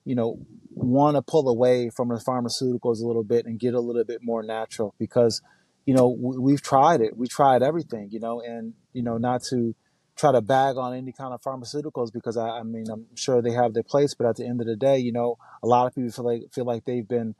you 0.04 0.14
know, 0.14 0.38
want 0.70 1.16
to 1.16 1.22
pull 1.22 1.48
away 1.48 1.90
from 1.90 2.08
the 2.08 2.14
pharmaceuticals 2.14 3.02
a 3.02 3.06
little 3.06 3.24
bit 3.24 3.46
and 3.46 3.58
get 3.58 3.74
a 3.74 3.80
little 3.80 4.04
bit 4.04 4.20
more 4.22 4.42
natural 4.42 4.94
because, 4.98 5.42
you 5.84 5.94
know, 5.94 6.08
we, 6.08 6.38
we've 6.38 6.62
tried 6.62 7.00
it. 7.00 7.16
We 7.16 7.26
tried 7.26 7.62
everything, 7.62 8.08
you 8.10 8.20
know, 8.20 8.40
and, 8.40 8.74
you 8.92 9.02
know, 9.02 9.18
not 9.18 9.42
to 9.50 9.74
try 10.20 10.32
to 10.32 10.42
bag 10.42 10.76
on 10.76 10.94
any 10.94 11.12
kind 11.12 11.32
of 11.32 11.40
pharmaceuticals 11.40 12.12
because 12.12 12.36
I, 12.36 12.48
I 12.48 12.62
mean, 12.62 12.84
I'm 12.90 13.06
sure 13.16 13.40
they 13.40 13.52
have 13.52 13.72
their 13.72 13.82
place, 13.82 14.14
but 14.14 14.26
at 14.26 14.36
the 14.36 14.46
end 14.46 14.60
of 14.60 14.66
the 14.66 14.76
day, 14.76 14.98
you 14.98 15.12
know, 15.12 15.38
a 15.62 15.66
lot 15.66 15.86
of 15.86 15.94
people 15.94 16.10
feel 16.10 16.24
like, 16.24 16.42
feel 16.52 16.66
like 16.66 16.84
they've 16.84 17.08
been 17.08 17.34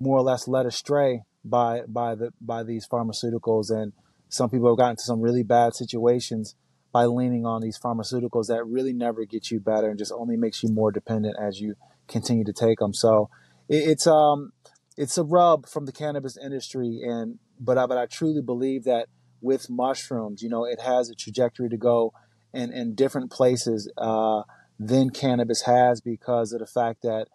more 0.00 0.18
or 0.18 0.22
less 0.22 0.48
led 0.48 0.66
astray 0.66 1.22
by 1.44 1.82
by 1.86 2.14
the 2.14 2.32
by 2.40 2.62
these 2.62 2.88
pharmaceuticals. 2.88 3.70
And 3.70 3.92
some 4.28 4.48
people 4.48 4.68
have 4.68 4.78
gotten 4.78 4.92
into 4.92 5.02
some 5.02 5.20
really 5.20 5.42
bad 5.42 5.74
situations 5.74 6.56
by 6.92 7.04
leaning 7.04 7.44
on 7.44 7.60
these 7.60 7.78
pharmaceuticals 7.78 8.46
that 8.46 8.64
really 8.66 8.92
never 8.92 9.24
get 9.24 9.50
you 9.50 9.60
better 9.60 9.90
and 9.90 9.98
just 9.98 10.12
only 10.12 10.36
makes 10.36 10.62
you 10.62 10.70
more 10.70 10.90
dependent 10.90 11.36
as 11.40 11.60
you 11.60 11.74
continue 12.08 12.44
to 12.44 12.52
take 12.52 12.78
them. 12.78 12.94
So 12.94 13.28
it, 13.68 13.88
it's 13.88 14.06
um 14.06 14.52
it's 14.96 15.18
a 15.18 15.24
rub 15.24 15.68
from 15.68 15.84
the 15.84 15.92
cannabis 15.92 16.38
industry. 16.38 17.00
And 17.04 17.38
but 17.60 17.76
I, 17.76 17.86
but 17.86 17.98
I 17.98 18.06
truly 18.06 18.40
believe 18.40 18.84
that 18.84 19.08
with 19.44 19.68
mushrooms 19.68 20.42
you 20.42 20.48
know 20.48 20.64
it 20.64 20.80
has 20.80 21.08
a 21.10 21.14
trajectory 21.14 21.68
to 21.68 21.76
go 21.76 22.12
in 22.52 22.72
in 22.72 22.94
different 22.94 23.30
places 23.30 23.90
uh, 23.98 24.42
than 24.78 25.10
cannabis 25.10 25.62
has 25.62 26.00
because 26.00 26.52
of 26.52 26.60
the 26.60 26.66
fact 26.66 27.02
that 27.02 27.26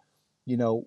you 0.46 0.58
know 0.58 0.84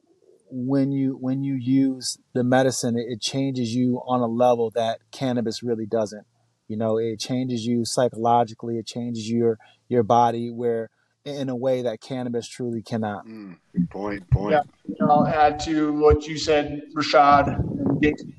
when 0.50 0.92
you 0.92 1.16
when 1.20 1.42
you 1.42 1.54
use 1.54 2.18
the 2.34 2.44
medicine 2.44 2.98
it, 2.98 3.06
it 3.08 3.20
changes 3.20 3.74
you 3.74 4.02
on 4.06 4.20
a 4.20 4.26
level 4.26 4.70
that 4.74 4.98
cannabis 5.10 5.62
really 5.62 5.86
doesn't 5.86 6.26
you 6.68 6.76
know 6.76 6.98
it 6.98 7.18
changes 7.18 7.64
you 7.64 7.84
psychologically 7.84 8.76
it 8.78 8.86
changes 8.86 9.30
your 9.30 9.58
your 9.88 10.02
body 10.02 10.50
where 10.50 10.90
in 11.24 11.48
a 11.48 11.54
way 11.56 11.82
that 11.82 12.00
cannabis 12.00 12.48
truly 12.48 12.82
cannot 12.82 13.24
Mm, 13.26 13.56
good 13.72 13.90
point. 13.90 14.30
Point. 14.30 14.52
Yeah. 14.52 15.06
I'll 15.08 15.26
add 15.26 15.60
to 15.60 15.92
what 15.92 16.26
you 16.26 16.36
said, 16.36 16.82
Rashad. 16.96 17.46
and 17.56 18.02
Jason, 18.02 18.34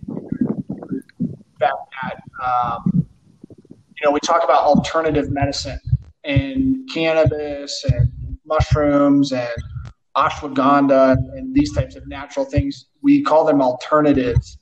that 1.60 1.74
um, 2.44 2.84
you 2.94 4.06
know 4.06 4.12
we 4.12 4.20
talk 4.20 4.44
about 4.44 4.64
alternative 4.64 5.32
medicine 5.32 5.80
and 6.24 6.90
cannabis 6.94 7.84
and 7.86 8.12
mushrooms 8.46 9.32
and 9.32 9.56
ashwagandha 10.16 11.14
and 11.36 11.54
these 11.56 11.74
types 11.74 11.96
of 11.96 12.08
natural 12.08 12.46
things. 12.46 12.88
We 13.02 13.24
call 13.24 13.46
them 13.46 13.62
alternatives. 13.62 14.58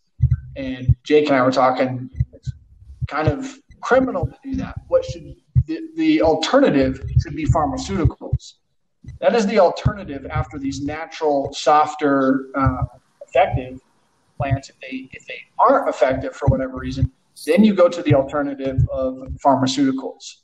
And 0.56 0.96
Jake 1.04 1.28
and 1.28 1.36
I 1.36 1.42
were 1.44 1.52
talking, 1.52 2.10
it's 2.34 2.52
kind 3.08 3.28
of 3.28 3.60
criminal 3.82 4.28
to 4.28 4.36
do 4.44 4.56
that. 4.58 4.76
What 4.88 5.04
should 5.06 5.36
the, 5.66 5.80
the 5.96 6.22
alternative 6.22 7.04
should 7.22 7.36
be 7.36 7.46
pharmaceuticals. 7.46 8.54
That 9.20 9.36
is 9.36 9.48
the 9.48 9.60
alternative 9.60 10.26
after 10.28 10.58
these 10.60 10.82
natural, 10.82 11.54
softer, 11.54 12.48
uh, 12.56 12.86
effective 13.28 13.80
plants. 14.38 14.70
If 14.70 14.80
they 14.80 15.10
if 15.12 15.26
they 15.28 15.40
aren't 15.60 15.90
effective 15.90 16.36
for 16.36 16.48
whatever 16.48 16.78
reason, 16.78 17.12
then 17.46 17.64
you 17.64 17.74
go 17.74 17.88
to 17.90 18.02
the 18.04 18.14
alternative 18.14 18.78
of 18.92 19.16
pharmaceuticals. 19.44 20.36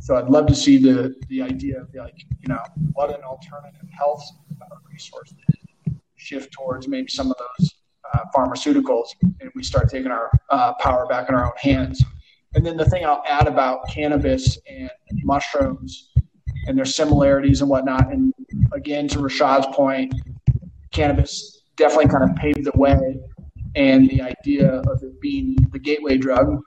So 0.00 0.16
I'd 0.16 0.28
love 0.28 0.46
to 0.46 0.54
see 0.54 0.78
the 0.78 1.14
the 1.28 1.42
idea 1.42 1.80
of 1.80 1.94
like 1.94 2.18
you 2.40 2.48
know 2.48 2.60
what 2.92 3.10
an 3.10 3.22
alternative 3.22 3.88
health 3.96 4.22
resource 4.90 5.32
shift 6.16 6.52
towards 6.52 6.86
maybe 6.86 7.08
some 7.08 7.30
of 7.30 7.36
those 7.38 7.74
uh, 8.12 8.24
pharmaceuticals, 8.34 9.06
and 9.22 9.50
we 9.54 9.62
start 9.62 9.88
taking 9.88 10.10
our 10.10 10.30
uh, 10.50 10.74
power 10.74 11.06
back 11.06 11.28
in 11.28 11.34
our 11.34 11.46
own 11.46 11.52
hands. 11.58 12.04
And 12.54 12.66
then 12.66 12.76
the 12.76 12.84
thing 12.84 13.04
I'll 13.04 13.22
add 13.28 13.46
about 13.46 13.88
cannabis 13.88 14.58
and 14.68 14.90
mushrooms 15.22 16.10
and 16.66 16.76
their 16.76 16.84
similarities 16.84 17.60
and 17.60 17.70
whatnot. 17.70 18.12
And 18.12 18.34
again, 18.72 19.06
to 19.08 19.18
Rashad's 19.18 19.66
point, 19.74 20.14
cannabis 20.90 21.62
definitely 21.76 22.08
kind 22.08 22.28
of 22.28 22.36
paved 22.36 22.64
the 22.64 22.72
way. 22.74 23.20
And 23.74 24.08
the 24.10 24.22
idea 24.22 24.80
of 24.80 25.02
it 25.02 25.20
being 25.20 25.56
the 25.72 25.78
gateway 25.78 26.18
drug, 26.18 26.60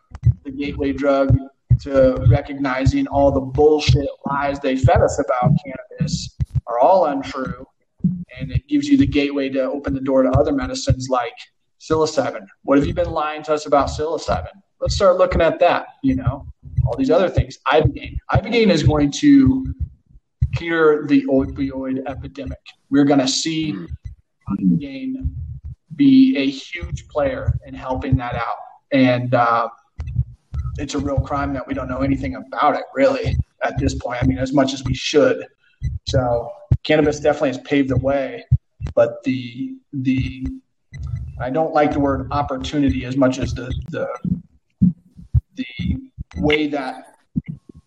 the 0.44 0.52
gateway 0.52 0.94
drug 0.94 1.38
to 1.82 2.26
recognizing 2.30 3.08
all 3.08 3.32
the 3.32 3.42
bullshit 3.42 4.08
lies 4.26 4.60
they 4.60 4.78
fed 4.78 5.02
us 5.02 5.20
about 5.20 5.52
cannabis 5.66 6.38
are 6.68 6.80
all 6.80 7.06
untrue. 7.06 7.66
And 8.39 8.52
it 8.52 8.68
gives 8.68 8.88
you 8.88 8.98
the 8.98 9.08
gateway 9.08 9.50
to 9.50 9.63
open 9.63 9.94
the 9.94 10.02
door 10.02 10.24
to 10.24 10.30
other 10.32 10.52
medicines 10.52 11.08
like 11.10 11.34
psilocybin. 11.80 12.46
What 12.63 12.78
have 12.78 12.88
you 12.88 12.94
been 12.94 13.12
lying 13.12 13.44
to 13.44 13.54
us 13.54 13.66
about 13.66 13.89
psilocybin? 13.89 14.48
let's 14.84 14.96
start 14.96 15.18
looking 15.18 15.42
at 15.42 15.60
that. 15.60 15.88
You 16.04 16.16
know, 16.16 16.46
all 16.86 16.96
these 16.98 17.10
other 17.10 17.30
things. 17.30 17.58
Ibogaine. 17.68 18.18
Ibogaine 18.32 18.70
is 18.70 18.84
going 18.84 19.12
to 19.13 19.74
cure 20.56 21.08
the 21.08 21.24
opioid 21.26 22.06
epidemic. 22.06 22.60
We're 22.89 23.06
going 23.06 23.22
to 23.22 23.28
see 23.28 23.74
Ibogaine 24.50 25.34
be 25.96 26.38
a 26.38 26.50
huge 26.50 27.08
player 27.08 27.54
in 27.66 27.74
helping 27.74 28.16
that 28.18 28.36
out, 28.36 28.58
and 28.92 29.34
uh, 29.34 29.70
it's 30.78 30.96
a 30.96 31.00
real 31.00 31.20
crime 31.20 31.54
that 31.54 31.68
we 31.68 31.74
don't 31.74 31.88
know 31.88 32.02
anything 32.02 32.36
about 32.36 32.76
it 32.76 32.84
really 32.94 33.36
at 33.64 33.78
this 33.80 33.96
point. 33.96 34.22
I 34.22 34.26
mean, 34.26 34.38
as 34.38 34.54
much 34.54 34.74
as 34.74 34.84
we 34.84 34.94
should. 34.94 35.46
So 36.08 36.52
cannabis 36.84 37.20
definitely 37.20 37.50
has 37.50 37.58
paved 37.60 37.90
the 37.90 37.98
way, 37.98 38.44
but 38.94 39.24
the 39.24 39.76
the 39.92 40.46
I 41.40 41.50
don't 41.50 41.74
like 41.74 41.92
the 41.92 42.00
word 42.00 42.28
opportunity 42.32 43.06
as 43.06 43.18
much 43.18 43.40
as 43.40 43.54
the 43.54 43.74
the 43.90 44.08
the 45.56 46.00
way 46.38 46.68
that 46.68 47.16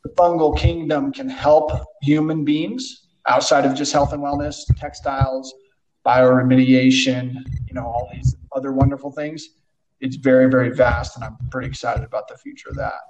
the 0.02 0.10
fungal 0.10 0.56
kingdom 0.56 1.12
can 1.12 1.28
help 1.28 1.72
human 2.02 2.44
beings 2.44 3.08
outside 3.26 3.64
of 3.64 3.74
just 3.74 3.92
health 3.92 4.12
and 4.12 4.22
wellness, 4.22 4.62
textiles, 4.76 5.52
bioremediation, 6.06 7.34
you 7.66 7.74
know, 7.74 7.84
all 7.84 8.08
these 8.12 8.36
other 8.54 8.72
wonderful 8.72 9.10
things. 9.10 9.48
It's 10.00 10.16
very, 10.16 10.48
very 10.48 10.70
vast, 10.70 11.16
and 11.16 11.24
I'm 11.24 11.36
pretty 11.50 11.68
excited 11.68 12.04
about 12.04 12.28
the 12.28 12.36
future 12.36 12.68
of 12.68 12.76
that. 12.76 13.00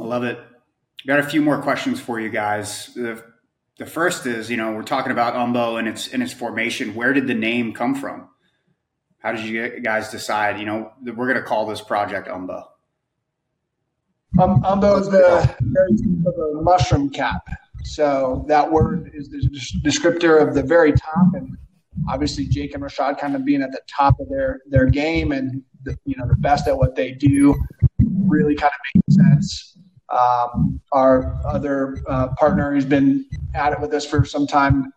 I 0.00 0.04
love 0.04 0.24
it. 0.24 0.38
Got 1.06 1.20
a 1.20 1.22
few 1.22 1.42
more 1.42 1.60
questions 1.60 2.00
for 2.00 2.18
you 2.18 2.30
guys. 2.30 2.92
The, 2.94 3.22
the 3.78 3.86
first 3.86 4.26
is, 4.26 4.50
you 4.50 4.56
know, 4.56 4.72
we're 4.72 4.82
talking 4.82 5.12
about 5.12 5.34
Umbo 5.34 5.78
and 5.78 5.86
its 5.86 6.08
and 6.08 6.22
its 6.22 6.32
formation. 6.32 6.94
Where 6.94 7.12
did 7.12 7.26
the 7.26 7.34
name 7.34 7.72
come 7.72 7.94
from? 7.94 8.28
How 9.18 9.32
did 9.32 9.44
you 9.44 9.80
guys 9.80 10.10
decide? 10.10 10.58
You 10.58 10.66
know, 10.66 10.92
we're 11.04 11.26
going 11.26 11.36
to 11.36 11.42
call 11.42 11.66
this 11.66 11.80
project 11.80 12.28
Umbo. 12.28 12.64
Um, 14.40 14.62
umbo 14.62 14.98
is 15.00 15.08
the 15.08 15.54
the 16.24 16.60
mushroom 16.62 17.10
cap. 17.10 17.46
So 17.82 18.44
that 18.48 18.70
word 18.70 19.10
is 19.14 19.28
the 19.28 19.38
descriptor 19.84 20.46
of 20.46 20.54
the 20.54 20.62
very 20.62 20.92
top, 20.92 21.34
and 21.34 21.56
obviously 22.08 22.46
Jake 22.46 22.74
and 22.74 22.82
Rashad 22.82 23.18
kind 23.18 23.34
of 23.34 23.44
being 23.44 23.62
at 23.62 23.72
the 23.72 23.80
top 23.88 24.18
of 24.20 24.28
their 24.28 24.60
their 24.66 24.86
game 24.86 25.32
and 25.32 25.62
the, 25.84 25.98
you 26.04 26.16
know 26.16 26.26
the 26.26 26.36
best 26.36 26.68
at 26.68 26.76
what 26.76 26.94
they 26.94 27.12
do, 27.12 27.54
really 27.98 28.54
kind 28.54 28.72
of 28.72 28.80
makes 28.94 29.28
sense. 29.28 29.78
Um, 30.08 30.80
our 30.92 31.40
other 31.46 32.02
uh, 32.06 32.28
partner 32.34 32.72
who's 32.72 32.84
been 32.84 33.24
at 33.54 33.72
it 33.72 33.80
with 33.80 33.94
us 33.94 34.04
for 34.04 34.24
some 34.24 34.46
time 34.46 34.92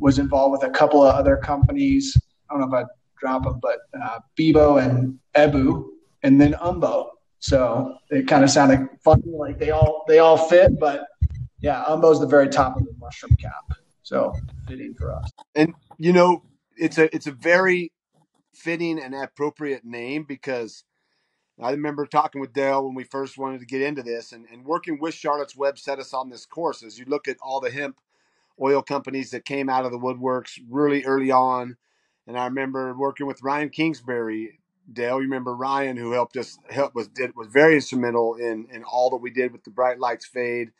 was 0.00 0.18
involved 0.18 0.52
with 0.52 0.62
a 0.62 0.70
couple 0.70 1.02
of 1.02 1.14
other 1.14 1.36
companies. 1.36 2.16
I 2.48 2.54
don't 2.54 2.70
know 2.70 2.78
if 2.78 2.84
I 2.84 2.88
drop 3.18 3.44
them, 3.44 3.58
but 3.60 3.78
uh, 4.00 4.20
Bebo 4.38 4.82
and 4.82 5.18
Ebu, 5.34 5.90
and 6.22 6.40
then 6.40 6.52
Umbo. 6.54 7.08
So 7.40 7.96
it 8.10 8.26
kind 8.28 8.44
of 8.44 8.50
sounded 8.50 8.88
funny, 9.02 9.22
like 9.26 9.58
they 9.58 9.70
all 9.70 10.04
they 10.08 10.18
all 10.18 10.36
fit, 10.36 10.78
but 10.78 11.06
yeah, 11.60 11.84
Umbo's 11.88 12.20
the 12.20 12.26
very 12.26 12.48
top 12.48 12.76
of 12.76 12.84
the 12.84 12.94
mushroom 12.98 13.36
cap. 13.36 13.72
So 14.02 14.34
fitting 14.66 14.94
for 14.94 15.14
us. 15.14 15.30
And 15.54 15.74
you 15.98 16.12
know, 16.12 16.42
it's 16.76 16.98
a 16.98 17.14
it's 17.14 17.26
a 17.26 17.32
very 17.32 17.92
fitting 18.54 18.98
and 18.98 19.14
appropriate 19.14 19.84
name 19.84 20.24
because 20.24 20.84
I 21.60 21.72
remember 21.72 22.06
talking 22.06 22.40
with 22.40 22.52
Dale 22.52 22.84
when 22.84 22.94
we 22.94 23.04
first 23.04 23.36
wanted 23.36 23.60
to 23.60 23.66
get 23.66 23.82
into 23.82 24.02
this 24.02 24.32
and, 24.32 24.46
and 24.52 24.64
working 24.64 24.98
with 25.00 25.14
Charlotte's 25.14 25.56
Web 25.56 25.78
set 25.78 25.98
us 25.98 26.14
on 26.14 26.30
this 26.30 26.46
course. 26.46 26.82
As 26.82 26.98
you 26.98 27.04
look 27.06 27.26
at 27.26 27.36
all 27.42 27.60
the 27.60 27.70
hemp 27.70 27.98
oil 28.60 28.82
companies 28.82 29.30
that 29.30 29.44
came 29.44 29.68
out 29.68 29.84
of 29.84 29.92
the 29.92 29.98
woodworks 29.98 30.58
really 30.68 31.04
early 31.04 31.30
on, 31.30 31.76
and 32.26 32.38
I 32.38 32.44
remember 32.44 32.94
working 32.94 33.26
with 33.26 33.42
Ryan 33.42 33.70
Kingsbury. 33.70 34.60
Dale, 34.90 35.16
you 35.16 35.24
remember 35.24 35.54
Ryan, 35.54 35.98
who 35.98 36.12
helped 36.12 36.36
us 36.38 36.58
help 36.70 36.94
was 36.94 37.08
did 37.08 37.36
was 37.36 37.48
very 37.48 37.74
instrumental 37.74 38.36
in 38.36 38.68
in 38.70 38.84
all 38.84 39.10
that 39.10 39.16
we 39.16 39.30
did 39.30 39.52
with 39.52 39.64
the 39.64 39.70
bright 39.70 39.98
lights 39.98 40.24
fade. 40.24 40.70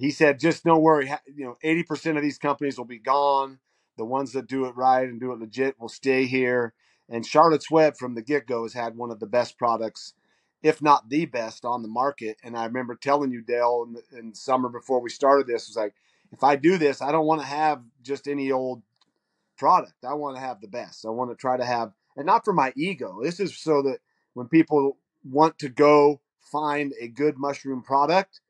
He 0.00 0.10
said, 0.10 0.40
just 0.40 0.64
don't 0.64 0.80
worry, 0.80 1.12
you 1.26 1.44
know, 1.44 1.58
eighty 1.62 1.82
percent 1.82 2.16
of 2.16 2.22
these 2.22 2.38
companies 2.38 2.78
will 2.78 2.86
be 2.86 2.98
gone. 2.98 3.58
The 3.98 4.04
ones 4.06 4.32
that 4.32 4.48
do 4.48 4.64
it 4.64 4.74
right 4.74 5.06
and 5.06 5.20
do 5.20 5.32
it 5.32 5.38
legit 5.38 5.78
will 5.78 5.90
stay 5.90 6.24
here. 6.24 6.72
And 7.08 7.26
Charlotte's 7.26 7.70
Web 7.70 7.96
from 7.96 8.14
the 8.14 8.22
get 8.22 8.46
go 8.46 8.62
has 8.62 8.72
had 8.72 8.96
one 8.96 9.10
of 9.10 9.20
the 9.20 9.26
best 9.26 9.58
products, 9.58 10.14
if 10.62 10.80
not 10.80 11.10
the 11.10 11.26
best, 11.26 11.66
on 11.66 11.82
the 11.82 11.88
market. 11.88 12.38
And 12.42 12.56
I 12.56 12.64
remember 12.64 12.94
telling 12.94 13.30
you, 13.30 13.42
Dale, 13.42 13.84
in, 13.86 13.92
the, 13.92 14.18
in 14.18 14.34
summer 14.34 14.70
before 14.70 15.00
we 15.00 15.10
started 15.10 15.46
this, 15.46 15.68
was 15.68 15.76
like, 15.76 15.94
if 16.32 16.42
I 16.42 16.56
do 16.56 16.78
this, 16.78 17.02
I 17.02 17.12
don't 17.12 17.26
want 17.26 17.42
to 17.42 17.46
have 17.46 17.82
just 18.02 18.26
any 18.26 18.50
old 18.50 18.82
product. 19.58 20.04
I 20.08 20.14
want 20.14 20.36
to 20.36 20.40
have 20.40 20.62
the 20.62 20.68
best. 20.68 21.04
I 21.04 21.10
want 21.10 21.30
to 21.30 21.36
try 21.36 21.58
to 21.58 21.64
have, 21.64 21.92
and 22.16 22.24
not 22.24 22.44
for 22.44 22.54
my 22.54 22.72
ego. 22.74 23.18
This 23.22 23.38
is 23.38 23.58
so 23.58 23.82
that 23.82 23.98
when 24.32 24.48
people 24.48 24.96
want 25.24 25.58
to 25.58 25.68
go 25.68 26.22
find 26.40 26.94
a 26.98 27.08
good 27.08 27.36
mushroom 27.36 27.82
product, 27.82 28.40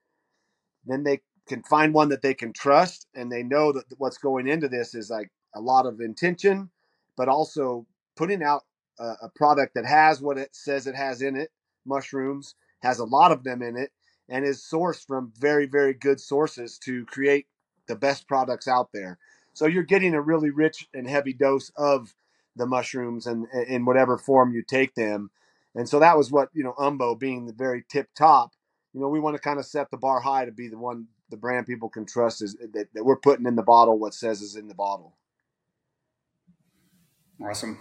then 0.87 1.03
they 1.03 1.23
can 1.49 1.63
find 1.65 1.95
one 1.95 2.09
that 2.11 2.23
they 2.23 2.35
can 2.35 2.53
trust 2.53 3.07
and 3.15 3.31
they 3.31 3.43
know 3.43 3.73
that 3.73 3.85
what's 3.99 4.19
going 4.19 4.49
into 4.49 4.69
this 4.69 4.95
is 4.95 5.11
like 5.11 5.31
a 5.55 5.61
lot 5.61 5.87
of 5.87 6.01
intention, 6.01 6.71
but 7.17 7.29
also 7.29 7.87
putting 8.17 8.43
out 8.43 8.65
a, 8.99 9.15
a 9.23 9.29
product 9.35 9.75
that 9.75 9.87
has 9.87 10.21
what 10.21 10.39
it 10.39 10.55
says 10.55 10.87
it 10.87 10.95
has 10.95 11.23
in 11.23 11.37
it 11.37 11.51
mushrooms, 11.85 12.55
has 12.83 12.99
a 12.99 13.05
lot 13.05 13.33
of 13.33 13.45
them 13.45 13.63
in 13.63 13.77
it, 13.77 13.91
and 14.29 14.45
is 14.45 14.61
sourced 14.63 15.05
from 15.07 15.33
very, 15.39 15.67
very 15.67 15.95
good 15.95 16.21
sources 16.21 16.79
to 16.79 17.05
create 17.07 17.47
the 17.89 17.97
best 17.97 18.29
products 18.29 18.69
out 18.69 18.91
there. 18.93 19.19
So 19.53 19.67
you're 19.67 19.83
getting 19.83 20.15
a 20.15 20.23
really 20.23 20.51
rich 20.51 20.89
and 20.95 21.09
heavy 21.09 21.33
dose 21.33 21.71
of 21.77 22.15
the 22.57 22.67
mushrooms 22.67 23.27
and 23.27 23.47
in 23.67 23.85
whatever 23.85 24.19
form 24.19 24.53
you 24.53 24.63
take 24.63 24.95
them. 24.95 25.31
And 25.75 25.89
so 25.89 25.99
that 26.01 26.17
was 26.17 26.31
what, 26.31 26.49
you 26.53 26.63
know, 26.63 26.75
Umbo 26.79 27.19
being 27.19 27.47
the 27.47 27.53
very 27.53 27.85
tip 27.89 28.09
top, 28.17 28.53
you 28.93 29.01
know, 29.01 29.09
we 29.09 29.21
want 29.21 29.37
to 29.37 29.43
kind 29.43 29.59
of 29.59 29.67
set 29.67 29.91
the 29.91 29.97
bar 29.97 30.21
high 30.21 30.45
to 30.45 30.53
be 30.53 30.69
the 30.69 30.79
one 30.79 31.07
the 31.31 31.37
brand 31.37 31.67
people 31.67 31.89
can 31.89 32.07
trust 32.07 32.43
is 32.43 32.57
that, 32.73 32.89
that 32.93 33.05
we're 33.05 33.17
putting 33.17 33.47
in 33.47 33.57
the 33.57 33.63
bottle 33.63 33.99
what 33.99 34.15
says 34.15 34.43
is 34.43 34.57
in 34.57 34.69
the 34.69 34.75
bottle. 34.75 35.15
Awesome. 37.43 37.79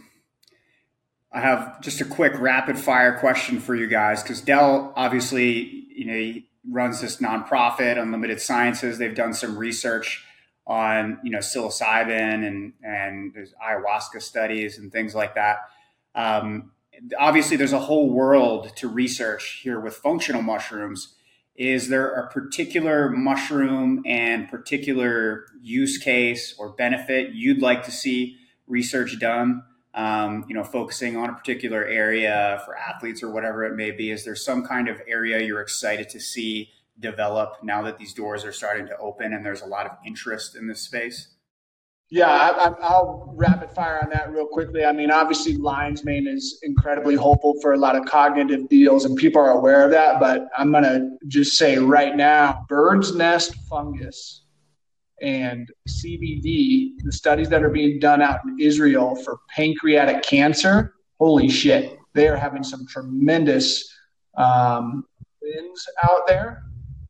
I 1.32 1.42
have 1.42 1.82
just 1.82 2.02
a 2.02 2.06
quick 2.06 2.34
rapid 2.40 2.78
fire 2.78 3.18
question 3.20 3.60
for 3.60 3.76
you 3.76 3.88
guys 3.88 4.24
because 4.24 4.42
Del 4.42 4.94
obviously, 4.96 5.86
you 5.90 6.06
know, 6.06 6.14
he 6.14 6.50
runs 6.68 7.02
this 7.02 7.18
nonprofit, 7.18 8.02
Unlimited 8.02 8.42
Sciences. 8.42 8.98
They've 8.98 9.16
done 9.16 9.34
some 9.34 9.58
research 9.58 10.26
on 10.66 11.20
you 11.24 11.32
know 11.32 11.40
psilocybin 11.40 12.48
and 12.48 12.74
and 12.84 13.34
there's 13.34 13.54
ayahuasca 13.54 14.22
studies 14.22 14.78
and 14.78 14.92
things 14.92 15.14
like 15.14 15.36
that. 15.36 15.70
Um, 16.16 16.72
obviously, 17.18 17.58
there's 17.58 17.74
a 17.74 17.80
whole 17.80 18.10
world 18.10 18.76
to 18.78 18.88
research 18.88 19.62
here 19.64 19.80
with 19.80 19.96
functional 19.96 20.42
mushrooms. 20.42 21.16
Is 21.60 21.90
there 21.90 22.14
a 22.14 22.30
particular 22.30 23.10
mushroom 23.10 24.02
and 24.06 24.48
particular 24.48 25.46
use 25.62 25.98
case 25.98 26.56
or 26.58 26.70
benefit 26.70 27.34
you'd 27.34 27.62
like 27.62 27.84
to 27.84 27.92
see 27.92 28.38
research 28.66 29.20
done? 29.20 29.64
Um, 29.94 30.46
you 30.48 30.56
know, 30.56 30.64
focusing 30.64 31.18
on 31.18 31.30
a 31.30 31.34
particular 31.34 31.84
area 31.84 32.62
for 32.64 32.78
athletes 32.78 33.22
or 33.22 33.30
whatever 33.30 33.66
it 33.66 33.76
may 33.76 33.92
be. 33.92 34.10
Is 34.10 34.24
there 34.24 34.36
some 34.36 34.66
kind 34.66 34.88
of 34.88 35.02
area 35.06 35.42
you're 35.42 35.60
excited 35.60 36.08
to 36.12 36.20
see 36.22 36.70
develop 36.98 37.62
now 37.62 37.82
that 37.82 37.98
these 37.98 38.14
doors 38.14 38.46
are 38.46 38.54
starting 38.54 38.86
to 38.88 38.98
open 38.98 39.34
and 39.34 39.46
there's 39.46 39.62
a 39.62 39.66
lot 39.66 39.86
of 39.86 39.92
interest 40.06 40.56
in 40.56 40.68
this 40.68 40.80
space? 40.80 41.28
Yeah, 42.12 42.28
I, 42.28 42.70
will 42.70 43.34
rapid 43.38 43.72
fire 43.72 44.00
on 44.02 44.10
that 44.10 44.32
real 44.32 44.48
quickly. 44.48 44.84
I 44.84 44.92
mean, 44.92 45.12
obviously, 45.12 45.58
lion's 45.58 46.04
mane 46.04 46.28
is 46.28 46.60
incredibly 46.64 47.14
hopeful 47.14 47.60
for 47.62 47.74
a 47.74 47.78
lot 47.78 47.96
of 47.96 48.06
cognitive 48.06 48.68
deals, 48.68 49.06
and 49.06 49.16
people 49.16 49.40
are 49.40 49.52
aware 49.52 49.86
of 49.86 49.92
that. 49.92 50.20
But 50.20 50.48
I'm 50.58 50.72
going 50.72 50.86
to 50.86 51.12
just 51.28 51.56
say 51.56 51.78
right 51.78 52.16
now 52.16 52.66
bird's 52.68 53.16
nest 53.16 53.54
fungus 53.70 54.44
and 55.22 55.70
CBD, 55.88 56.94
the 57.04 57.12
studies 57.12 57.50
that 57.50 57.64
are 57.64 57.70
being 57.70 58.00
done 58.00 58.22
out 58.22 58.40
in 58.44 58.58
Israel 58.60 59.16
for 59.16 59.40
pancreatic 59.56 60.24
cancer, 60.24 60.96
holy 61.20 61.50
shit, 61.50 61.98
they 62.14 62.28
are 62.28 62.38
having 62.38 62.64
some 62.64 62.88
tremendous 62.88 63.88
um, 64.38 65.06
wins 65.42 65.88
out 66.04 66.26
there. 66.28 66.64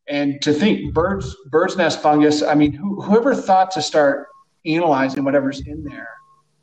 And 0.08 0.42
to 0.42 0.52
think 0.52 0.92
birds, 0.92 1.36
bird's 1.50 1.76
nest 1.76 2.02
fungus, 2.02 2.42
I 2.42 2.54
mean, 2.54 2.72
who, 2.72 3.00
whoever 3.00 3.34
thought 3.34 3.70
to 3.72 3.82
start 3.82 4.26
analyzing 4.66 5.24
whatever's 5.24 5.66
in 5.66 5.82
there 5.84 6.08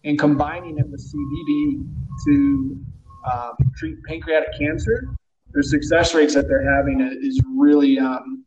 and 0.03 0.17
combining 0.17 0.77
it 0.77 0.87
with 0.87 1.01
CBD 1.01 1.85
to 2.25 2.85
um, 3.31 3.53
treat 3.75 3.97
pancreatic 4.07 4.49
cancer, 4.57 5.09
the 5.51 5.63
success 5.63 6.13
rates 6.13 6.33
that 6.33 6.47
they're 6.47 6.75
having 6.77 7.01
is 7.01 7.41
really 7.55 7.99
um, 7.99 8.45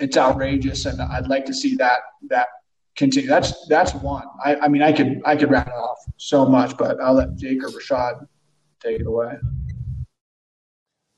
it's 0.00 0.16
outrageous, 0.16 0.84
and 0.86 1.00
I'd 1.00 1.28
like 1.28 1.46
to 1.46 1.54
see 1.54 1.76
that 1.76 2.00
that 2.28 2.48
continue. 2.96 3.28
That's 3.28 3.66
that's 3.68 3.94
one. 3.94 4.24
I, 4.44 4.56
I 4.56 4.68
mean, 4.68 4.82
I 4.82 4.92
could 4.92 5.22
I 5.24 5.36
could 5.36 5.50
rattle 5.50 5.72
off 5.72 5.98
so 6.16 6.46
much, 6.46 6.76
but 6.76 7.00
I'll 7.00 7.14
let 7.14 7.36
Jake 7.36 7.62
or 7.62 7.68
Rashad 7.68 8.26
take 8.80 9.00
it 9.00 9.06
away. 9.06 9.34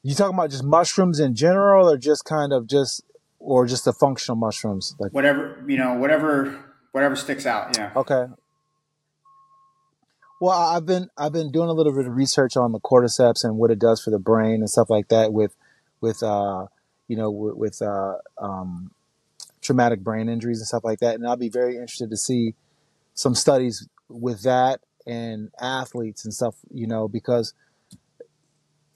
You 0.03 0.15
talking 0.15 0.35
about 0.35 0.51
just 0.51 0.65
mushrooms 0.65 1.19
in 1.19 1.35
general, 1.35 1.91
or 1.91 1.97
just 1.97 2.25
kind 2.25 2.53
of 2.53 2.69
just, 2.69 3.03
or 3.39 3.67
just 3.67 3.85
the 3.85 3.93
functional 3.93 4.37
mushrooms, 4.37 4.95
like 5.01 5.13
whatever 5.13 5.65
you 5.67 5.77
know, 5.77 5.95
whatever 5.95 6.68
whatever 6.99 7.15
sticks 7.15 7.47
out. 7.47 7.77
Yeah. 7.77 7.93
Okay. 7.95 8.27
Well, 10.41 10.59
I've 10.59 10.85
been 10.85 11.09
I've 11.17 11.33
been 11.33 11.53
doing 11.53 11.69
a 11.69 11.73
little 11.73 11.93
bit 11.93 12.07
of 12.07 12.17
research 12.17 12.57
on 12.57 12.73
the 12.73 12.81
cordyceps 12.81 13.45
and 13.45 13.57
what 13.57 13.71
it 13.71 13.79
does 13.79 14.03
for 14.03 14.11
the 14.11 14.19
brain 14.19 14.57
and 14.57 14.69
stuff 14.69 14.91
like 14.91 15.09
that 15.09 15.33
with 15.33 15.55
with 16.01 16.25
uh, 16.25 16.67
you 17.07 17.17
know 17.17 17.31
with, 17.31 17.55
with 17.55 17.83
uh, 17.83 18.17
um, 18.39 18.91
traumatic 19.61 20.01
brain 20.01 20.29
injuries 20.29 20.59
and 20.59 20.67
stuff 20.67 20.83
like 20.83 20.99
that. 20.99 21.15
And 21.15 21.27
I'll 21.27 21.37
be 21.37 21.49
very 21.49 21.75
interested 21.75 22.11
to 22.11 22.17
see 22.17 22.55
some 23.15 23.37
studies 23.37 23.89
with 24.09 24.43
that 24.43 24.81
and 25.07 25.51
athletes 25.61 26.25
and 26.25 26.35
stuff. 26.35 26.57
You 26.73 26.89
know 26.89 27.07
because 27.07 27.55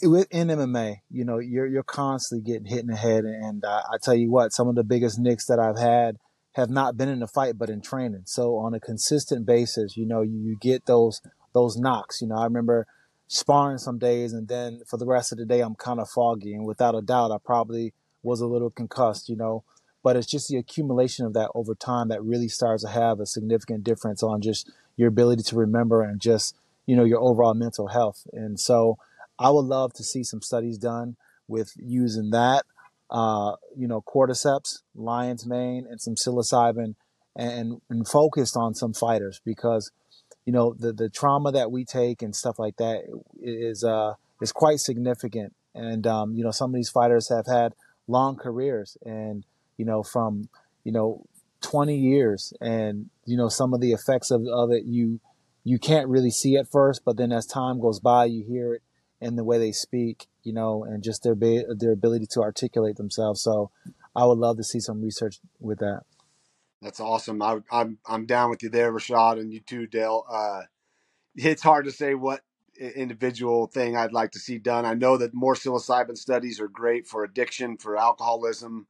in 0.03 0.49
MMA, 0.49 1.03
you 1.09 1.25
know 1.25 1.39
you're 1.39 1.67
you're 1.67 1.85
constantly 1.85 2.53
getting 2.53 2.67
hit 2.67 2.81
in 2.81 2.89
the 2.89 2.97
head, 2.97 3.25
and 3.25 3.65
uh, 3.65 3.83
I 3.93 3.99
tell 4.03 4.15
you 4.15 4.29
what, 4.29 4.53
some 4.53 4.67
of 4.67 4.75
the 4.75 4.85
biggest 4.85 5.21
nicks 5.21 5.47
that 5.47 5.61
I've 5.61 5.79
had 5.79 6.19
have 6.53 6.71
not 6.71 6.97
been 6.97 7.09
in 7.09 7.23
a 7.23 7.27
fight 7.27 7.59
but 7.59 7.71
in 7.71 7.81
training. 7.81 8.23
So 8.27 8.57
on 8.57 8.75
a 8.75 8.81
consistent 8.81 9.47
basis, 9.47 9.97
you 9.97 10.07
know, 10.07 10.23
you, 10.23 10.39
you 10.39 10.57
get 10.61 10.87
those 10.87 11.21
those 11.53 11.77
knocks. 11.77 12.21
You 12.21 12.29
know, 12.29 12.37
I 12.37 12.45
remember 12.45 12.87
sparring 13.29 13.79
some 13.79 13.99
days 13.99 14.33
and 14.33 14.49
then 14.49 14.81
for 14.87 14.99
the 14.99 15.07
rest 15.07 15.33
of 15.33 15.39
the 15.39 15.47
day 15.47 15.61
I'm 15.61 15.75
kind 15.75 16.01
of 16.01 16.09
foggy 16.09 16.55
and 16.55 16.67
without 16.67 16.95
a 16.95 17.03
doubt 17.03 17.33
I 17.33 17.37
probably 17.43 17.95
was 18.23 18.41
a 18.41 18.47
little 18.47 18.71
concussed, 18.71 19.29
you 19.29 19.37
know. 19.37 19.65
But 20.03 20.17
it's 20.17 20.27
just 20.27 20.49
the 20.49 20.57
accumulation 20.57 21.27
of 21.27 21.33
that 21.35 21.51
over 21.55 21.75
time 21.75 22.09
that 22.09 22.25
really 22.25 22.49
starts 22.49 22.83
to 22.83 22.91
have 22.91 23.21
a 23.21 23.27
significant 23.27 23.85
difference 23.85 24.23
on 24.23 24.41
just 24.43 24.71
your 24.97 25.09
ability 25.09 25.45
to 25.45 25.57
remember 25.57 26.03
and 26.03 26.21
just, 26.21 26.57
you 26.87 26.97
know, 26.97 27.05
your 27.05 27.21
overall 27.21 27.55
mental 27.55 27.87
health. 27.87 28.27
And 28.33 28.59
so 28.59 28.99
I 29.39 29.51
would 29.51 29.65
love 29.65 29.93
to 29.95 30.03
see 30.03 30.25
some 30.25 30.43
studies 30.43 30.77
done 30.77 31.17
with 31.47 31.73
using 31.77 32.31
that 32.31 32.65
uh, 33.13 33.57
you 33.77 33.87
know, 33.87 34.01
cordyceps, 34.01 34.79
lion's 34.95 35.47
mane, 35.47 35.87
and 35.89 36.01
some 36.01 36.15
psilocybin, 36.15 36.95
and, 37.37 37.81
and 37.91 38.09
focused 38.09 38.57
on 38.57 38.75
some 38.75 38.95
fighters 38.95 39.41
because, 39.45 39.93
you 40.47 40.53
know, 40.53 40.75
the 40.77 40.93
the 40.93 41.11
trauma 41.11 41.53
that 41.53 41.71
we 41.71 41.85
take 41.85 42.23
and 42.23 42.35
stuff 42.35 42.59
like 42.59 42.77
that 42.79 43.03
is 43.41 43.85
uh, 43.85 44.15
is 44.41 44.51
quite 44.51 44.81
significant. 44.81 45.55
And 45.75 46.07
um, 46.07 46.35
you 46.35 46.43
know, 46.43 46.51
some 46.51 46.71
of 46.71 46.75
these 46.75 46.91
fighters 46.91 47.29
have 47.29 47.47
had 47.47 47.75
long 48.09 48.37
careers, 48.37 48.97
and 49.05 49.45
you 49.77 49.85
know, 49.85 50.03
from 50.03 50.49
you 50.83 50.91
know, 50.91 51.25
20 51.61 51.97
years, 51.97 52.53
and 52.61 53.11
you 53.27 53.37
know, 53.37 53.49
some 53.49 53.75
of 53.75 53.81
the 53.81 53.93
effects 53.93 54.31
of, 54.31 54.47
of 54.47 54.73
it 54.73 54.85
you 54.85 55.21
you 55.65 55.79
can't 55.79 56.09
really 56.09 56.31
see 56.31 56.57
at 56.57 56.71
first, 56.71 57.03
but 57.05 57.19
then 57.19 57.31
as 57.31 57.47
time 57.47 57.79
goes 57.79 58.01
by, 58.01 58.25
you 58.25 58.43
hear 58.43 58.75
it 58.75 58.83
in 59.21 59.37
the 59.37 59.45
way 59.45 59.59
they 59.59 59.71
speak, 59.71 60.27
you 60.45 60.53
know, 60.53 60.85
and 60.85 61.03
just 61.03 61.23
their 61.23 61.35
their 61.35 61.93
ability 61.93 62.27
to 62.33 62.41
articulate 62.41 62.97
themselves. 62.97 63.43
So, 63.43 63.71
I 64.15 64.27
would 64.27 64.39
love 64.39 64.57
to 64.59 64.65
see 64.65 64.81
some 64.81 65.01
research 65.01 65.41
with 65.61 65.79
that. 65.79 66.03
That's 66.83 67.01
awesome. 67.01 67.41
I, 67.41 67.53
am 67.53 67.65
I'm, 67.71 67.99
I'm 68.07 68.27
down 68.27 68.51
with 68.51 68.63
you 68.63 68.69
there, 68.69 68.93
Rashad, 68.93 69.39
and 69.39 69.53
you 69.53 69.61
too, 69.61 69.87
Dale. 69.87 70.25
Uh, 70.29 70.63
it's 71.37 71.63
hard 71.63 71.85
to 71.85 71.93
say 71.93 72.15
what 72.15 72.41
individual 72.79 73.67
thing 73.67 73.97
I'd 73.97 74.13
like 74.13 74.33
to 74.33 74.39
see 74.39 74.59
done. 74.59 74.85
I 74.85 74.95
know 74.95 75.17
that 75.17 75.35
more 75.35 75.55
psilocybin 75.55 76.17
studies 76.17 76.61
are 76.61 76.69
great 76.69 77.07
for 77.07 77.23
addiction, 77.23 77.77
for 77.77 77.97
alcoholism, 77.97 78.87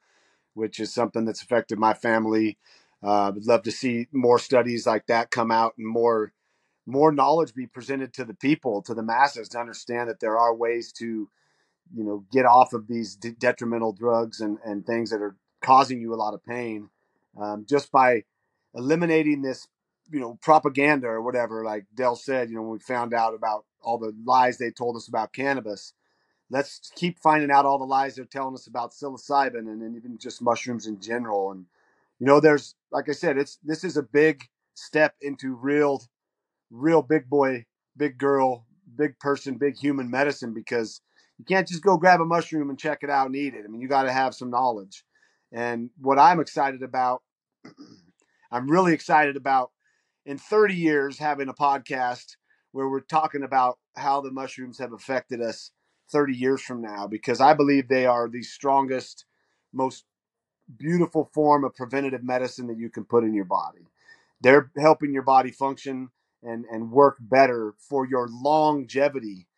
which 0.55 0.81
is 0.81 0.95
something 0.95 1.25
that's 1.25 1.43
affected 1.43 1.79
my 1.79 1.95
family. 1.95 2.59
Uh, 3.03 3.33
would 3.35 3.47
love 3.47 3.62
to 3.65 3.73
see 3.73 4.07
more 4.12 4.38
studies 4.38 4.87
like 4.87 5.07
that 5.07 5.31
come 5.31 5.51
out 5.51 5.75
and 5.77 5.87
more 5.87 6.33
more 6.87 7.12
knowledge 7.12 7.55
be 7.55 7.67
presented 7.67 8.12
to 8.12 8.25
the 8.25 8.35
people, 8.35 8.83
to 8.83 8.95
the 8.95 9.03
masses, 9.03 9.49
to 9.49 9.59
understand 9.59 10.09
that 10.09 10.19
there 10.19 10.37
are 10.37 10.55
ways 10.55 10.91
to, 10.93 11.29
you 11.94 12.05
know, 12.05 12.24
get 12.33 12.46
off 12.46 12.72
of 12.72 12.88
these 12.88 13.16
de- 13.16 13.33
detrimental 13.33 13.92
drugs 13.92 14.40
and, 14.40 14.59
and 14.64 14.87
things 14.87 15.11
that 15.11 15.22
are 15.22 15.37
causing 15.62 16.00
you 16.00 16.14
a 16.14 16.16
lot 16.16 16.35
of 16.35 16.44
pain, 16.44 16.88
um, 17.40 17.66
just 17.68 17.92
by 17.92 18.24
eliminating 18.74 19.42
this, 19.42 19.68
you 20.11 20.20
know, 20.20 20.38
propaganda 20.42 21.07
or 21.09 21.22
whatever. 21.22 21.64
Like 21.64 21.87
Del 21.94 22.16
said, 22.16 22.50
you 22.50 22.57
know, 22.57 22.62
when 22.62 22.72
we 22.72 22.78
found 22.81 23.14
out 23.14 23.35
about 23.35 23.64
all 23.83 23.98
the 23.98 24.14
lies 24.24 24.59
they 24.59 24.70
told 24.70 24.96
us 24.96 25.09
about 25.09 25.33
cannabis, 25.33 25.92
let's 26.50 26.92
keep 26.96 27.18
finding 27.18 27.50
out 27.50 27.66
all 27.66 27.78
the 27.78 27.85
lies 27.85 28.14
they're 28.16 28.24
telling 28.24 28.55
us 28.55 28.66
about 28.66 28.92
psilocybin 28.92 29.59
and, 29.61 29.83
and 29.83 29.96
even 29.96 30.18
just 30.18 30.42
mushrooms 30.42 30.87
in 30.87 31.00
general. 31.00 31.52
And 31.52 31.66
you 32.18 32.26
know, 32.26 32.40
there's 32.40 32.74
like 32.92 33.09
I 33.09 33.12
said, 33.12 33.38
it's 33.38 33.59
this 33.64 33.85
is 33.85 33.96
a 33.96 34.02
big 34.02 34.44
step 34.74 35.14
into 35.20 35.55
real 35.55 36.02
real 36.70 37.02
big 37.02 37.28
boy, 37.28 37.66
big 37.96 38.18
girl, 38.18 38.66
big 38.96 39.18
person, 39.18 39.57
big 39.59 39.76
human 39.76 40.11
medicine 40.11 40.55
because 40.55 41.00
you 41.42 41.57
can't 41.57 41.66
just 41.66 41.83
go 41.83 41.96
grab 41.96 42.20
a 42.20 42.24
mushroom 42.24 42.70
and 42.70 42.78
check 42.78 43.00
it 43.02 43.11
out 43.11 43.26
and 43.26 43.35
eat 43.35 43.55
it. 43.55 43.64
I 43.64 43.68
mean, 43.68 43.81
you 43.81 43.88
got 43.88 44.05
to 44.05 44.12
have 44.12 44.33
some 44.33 44.48
knowledge. 44.48 45.05
And 45.50 45.90
what 46.00 46.16
I'm 46.16 46.38
excited 46.38 46.85
about, 46.85 47.22
I'm 48.52 48.70
really 48.70 48.92
excited 48.92 49.37
about 49.37 49.72
in 50.24 50.38
30 50.38 50.74
years 50.74 51.18
having 51.18 51.48
a 51.48 51.52
podcast 51.55 52.37
where 52.70 52.88
we're 52.88 53.00
talking 53.00 53.42
about 53.42 53.81
how 53.96 54.20
the 54.20 54.31
mushrooms 54.31 54.78
have 54.78 54.92
affected 54.92 55.40
us 55.40 55.72
30 56.12 56.33
years 56.33 56.62
from 56.62 56.81
now 56.81 57.09
because 57.09 57.40
I 57.40 57.55
believe 57.55 57.88
they 57.88 58.07
are 58.07 58.28
the 58.28 58.42
strongest, 58.44 59.24
most 59.72 60.05
beautiful 60.78 61.28
form 61.35 61.64
of 61.64 61.74
preventative 61.74 62.22
medicine 62.22 62.68
that 62.68 62.78
you 62.78 62.88
can 62.88 63.05
put 63.05 63.24
in 63.24 63.35
your 63.35 63.46
body. 63.46 63.88
They're 64.40 64.70
helping 64.78 65.12
your 65.12 65.24
body 65.24 65.50
function 65.50 66.11
and 66.44 66.64
and 66.70 66.92
work 66.92 67.16
better 67.20 67.74
for 67.78 68.07
your 68.07 68.28
longevity. 68.31 69.48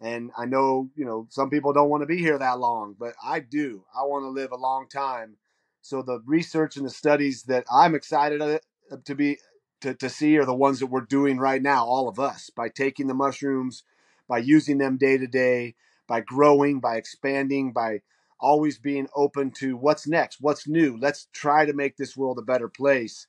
And 0.00 0.30
I 0.36 0.46
know, 0.46 0.90
you 0.96 1.04
know, 1.04 1.26
some 1.30 1.50
people 1.50 1.72
don't 1.72 1.88
want 1.90 2.02
to 2.02 2.06
be 2.06 2.18
here 2.18 2.38
that 2.38 2.58
long, 2.58 2.96
but 2.98 3.14
I 3.24 3.40
do. 3.40 3.84
I 3.96 4.02
want 4.04 4.24
to 4.24 4.28
live 4.28 4.52
a 4.52 4.56
long 4.56 4.88
time. 4.88 5.36
So 5.82 6.02
the 6.02 6.20
research 6.26 6.76
and 6.76 6.86
the 6.86 6.90
studies 6.90 7.44
that 7.44 7.64
I'm 7.72 7.94
excited 7.94 8.60
to 9.04 9.14
be 9.14 9.38
to, 9.82 9.94
to 9.94 10.08
see 10.10 10.38
are 10.38 10.46
the 10.46 10.54
ones 10.54 10.80
that 10.80 10.86
we're 10.86 11.02
doing 11.02 11.38
right 11.38 11.62
now, 11.62 11.86
all 11.86 12.08
of 12.08 12.18
us, 12.18 12.50
by 12.50 12.68
taking 12.70 13.06
the 13.06 13.14
mushrooms, 13.14 13.84
by 14.28 14.38
using 14.38 14.78
them 14.78 14.96
day 14.96 15.18
to 15.18 15.26
day, 15.26 15.74
by 16.08 16.20
growing, 16.20 16.80
by 16.80 16.96
expanding, 16.96 17.72
by 17.72 18.00
always 18.40 18.78
being 18.78 19.08
open 19.14 19.50
to 19.52 19.76
what's 19.76 20.06
next, 20.06 20.38
what's 20.40 20.66
new. 20.68 20.98
Let's 21.00 21.28
try 21.32 21.66
to 21.66 21.72
make 21.74 21.96
this 21.96 22.16
world 22.16 22.38
a 22.38 22.42
better 22.42 22.68
place 22.68 23.22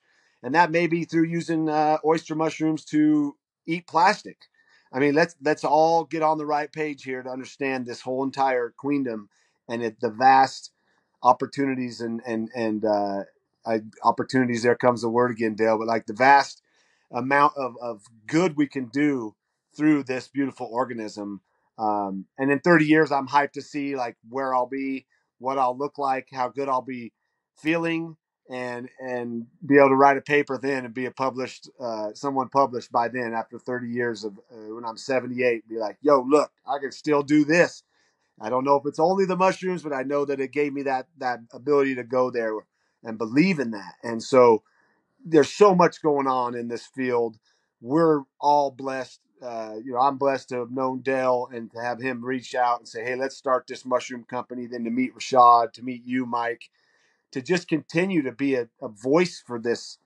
and 0.43 0.55
that 0.55 0.71
may 0.71 0.87
be 0.87 1.03
through 1.03 1.25
using 1.25 1.69
uh, 1.69 1.97
oyster 2.05 2.35
mushrooms 2.35 2.85
to 2.85 3.35
eat 3.65 3.87
plastic. 3.87 4.37
I 4.95 4.99
mean, 4.99 5.15
let's 5.15 5.35
let's 5.43 5.65
all 5.65 6.05
get 6.05 6.23
on 6.23 6.39
the 6.39 6.47
right 6.47 6.71
page 6.71 7.03
here 7.03 7.21
to 7.21 7.29
understand 7.29 7.85
this 7.85 8.01
whole 8.01 8.23
entire 8.23 8.73
queendom 8.77 9.29
and 9.69 9.83
it, 9.83 9.99
the 9.99 10.09
vast 10.09 10.71
opportunities 11.21 12.01
and 12.01 12.21
and 12.25 12.49
and 12.55 12.85
uh, 12.85 13.23
I, 13.67 13.81
opportunities. 14.03 14.63
There 14.63 14.75
comes 14.75 15.01
the 15.03 15.09
word 15.09 15.31
again, 15.31 15.55
Dale. 15.55 15.77
But 15.77 15.87
like 15.87 16.07
the 16.07 16.13
vast 16.13 16.63
amount 17.11 17.55
of 17.57 17.75
of 17.81 18.03
good 18.25 18.57
we 18.57 18.67
can 18.67 18.87
do 18.87 19.35
through 19.77 20.05
this 20.05 20.29
beautiful 20.29 20.69
organism. 20.71 21.41
Um, 21.77 22.27
and 22.39 22.51
in 22.51 22.59
30 22.61 22.85
years, 22.85 23.11
I'm 23.11 23.27
hyped 23.27 23.53
to 23.53 23.61
see 23.61 23.97
like 23.97 24.15
where 24.29 24.55
I'll 24.55 24.67
be, 24.67 25.07
what 25.39 25.59
I'll 25.59 25.77
look 25.77 25.97
like, 25.97 26.29
how 26.31 26.47
good 26.47 26.69
I'll 26.69 26.81
be 26.81 27.11
feeling, 27.57 28.15
and 28.49 28.89
and 28.99 29.47
be 29.65 29.77
able 29.77 29.89
to 29.89 29.95
write 29.95 30.17
a 30.17 30.21
paper 30.21 30.57
then 30.57 30.85
and 30.85 30.93
be 30.93 31.05
a 31.05 31.11
published 31.11 31.69
uh, 31.79 32.09
someone 32.13 32.49
published 32.49 32.91
by 32.91 33.07
then 33.07 33.33
after 33.33 33.59
30 33.59 33.89
years 33.89 34.23
of 34.23 34.37
uh, 34.51 34.75
when 34.75 34.85
I'm 34.85 34.97
78 34.97 35.67
be 35.69 35.77
like 35.77 35.97
yo 36.01 36.21
look 36.21 36.51
I 36.67 36.79
can 36.79 36.91
still 36.91 37.23
do 37.23 37.45
this 37.45 37.81
I 38.39 38.49
don't 38.49 38.65
know 38.65 38.75
if 38.75 38.85
it's 38.85 38.99
only 38.99 39.25
the 39.25 39.37
mushrooms, 39.37 39.83
but 39.83 39.93
I 39.93 40.03
know 40.03 40.25
that 40.25 40.39
it 40.39 40.51
gave 40.51 40.73
me 40.73 40.83
that 40.83 41.07
that 41.19 41.39
ability 41.53 41.95
to 41.95 42.03
go 42.03 42.29
there 42.31 42.51
and 43.03 43.17
believe 43.17 43.59
in 43.59 43.71
that. 43.71 43.93
And 44.03 44.21
so 44.21 44.63
there's 45.25 45.53
so 45.53 45.75
much 45.75 46.01
going 46.01 46.27
on 46.27 46.55
in 46.55 46.67
this 46.67 46.85
field. 46.85 47.37
We're 47.81 48.23
all 48.41 48.71
blessed. 48.71 49.21
Uh, 49.41 49.75
you 49.83 49.93
know, 49.93 49.99
I'm 49.99 50.17
blessed 50.17 50.49
to 50.49 50.59
have 50.59 50.71
known 50.71 51.01
Del 51.01 51.49
and 51.53 51.71
to 51.71 51.79
have 51.81 51.99
him 52.01 52.25
reach 52.25 52.55
out 52.55 52.79
and 52.79 52.87
say, 52.87 53.03
"Hey, 53.03 53.15
let's 53.15 53.37
start 53.37 53.67
this 53.67 53.85
mushroom 53.85 54.23
company." 54.25 54.67
Then 54.67 54.85
to 54.85 54.91
meet 54.91 55.15
Rashad, 55.15 55.73
to 55.73 55.83
meet 55.83 56.03
you, 56.05 56.25
Mike, 56.25 56.69
to 57.35 57.41
just 57.41 57.67
continue 57.67 58.21
to 58.21 58.31
be 58.31 58.55
a, 58.55 58.69
a 58.81 58.87
voice 58.87 59.43
for 59.45 59.59
this 59.59 59.97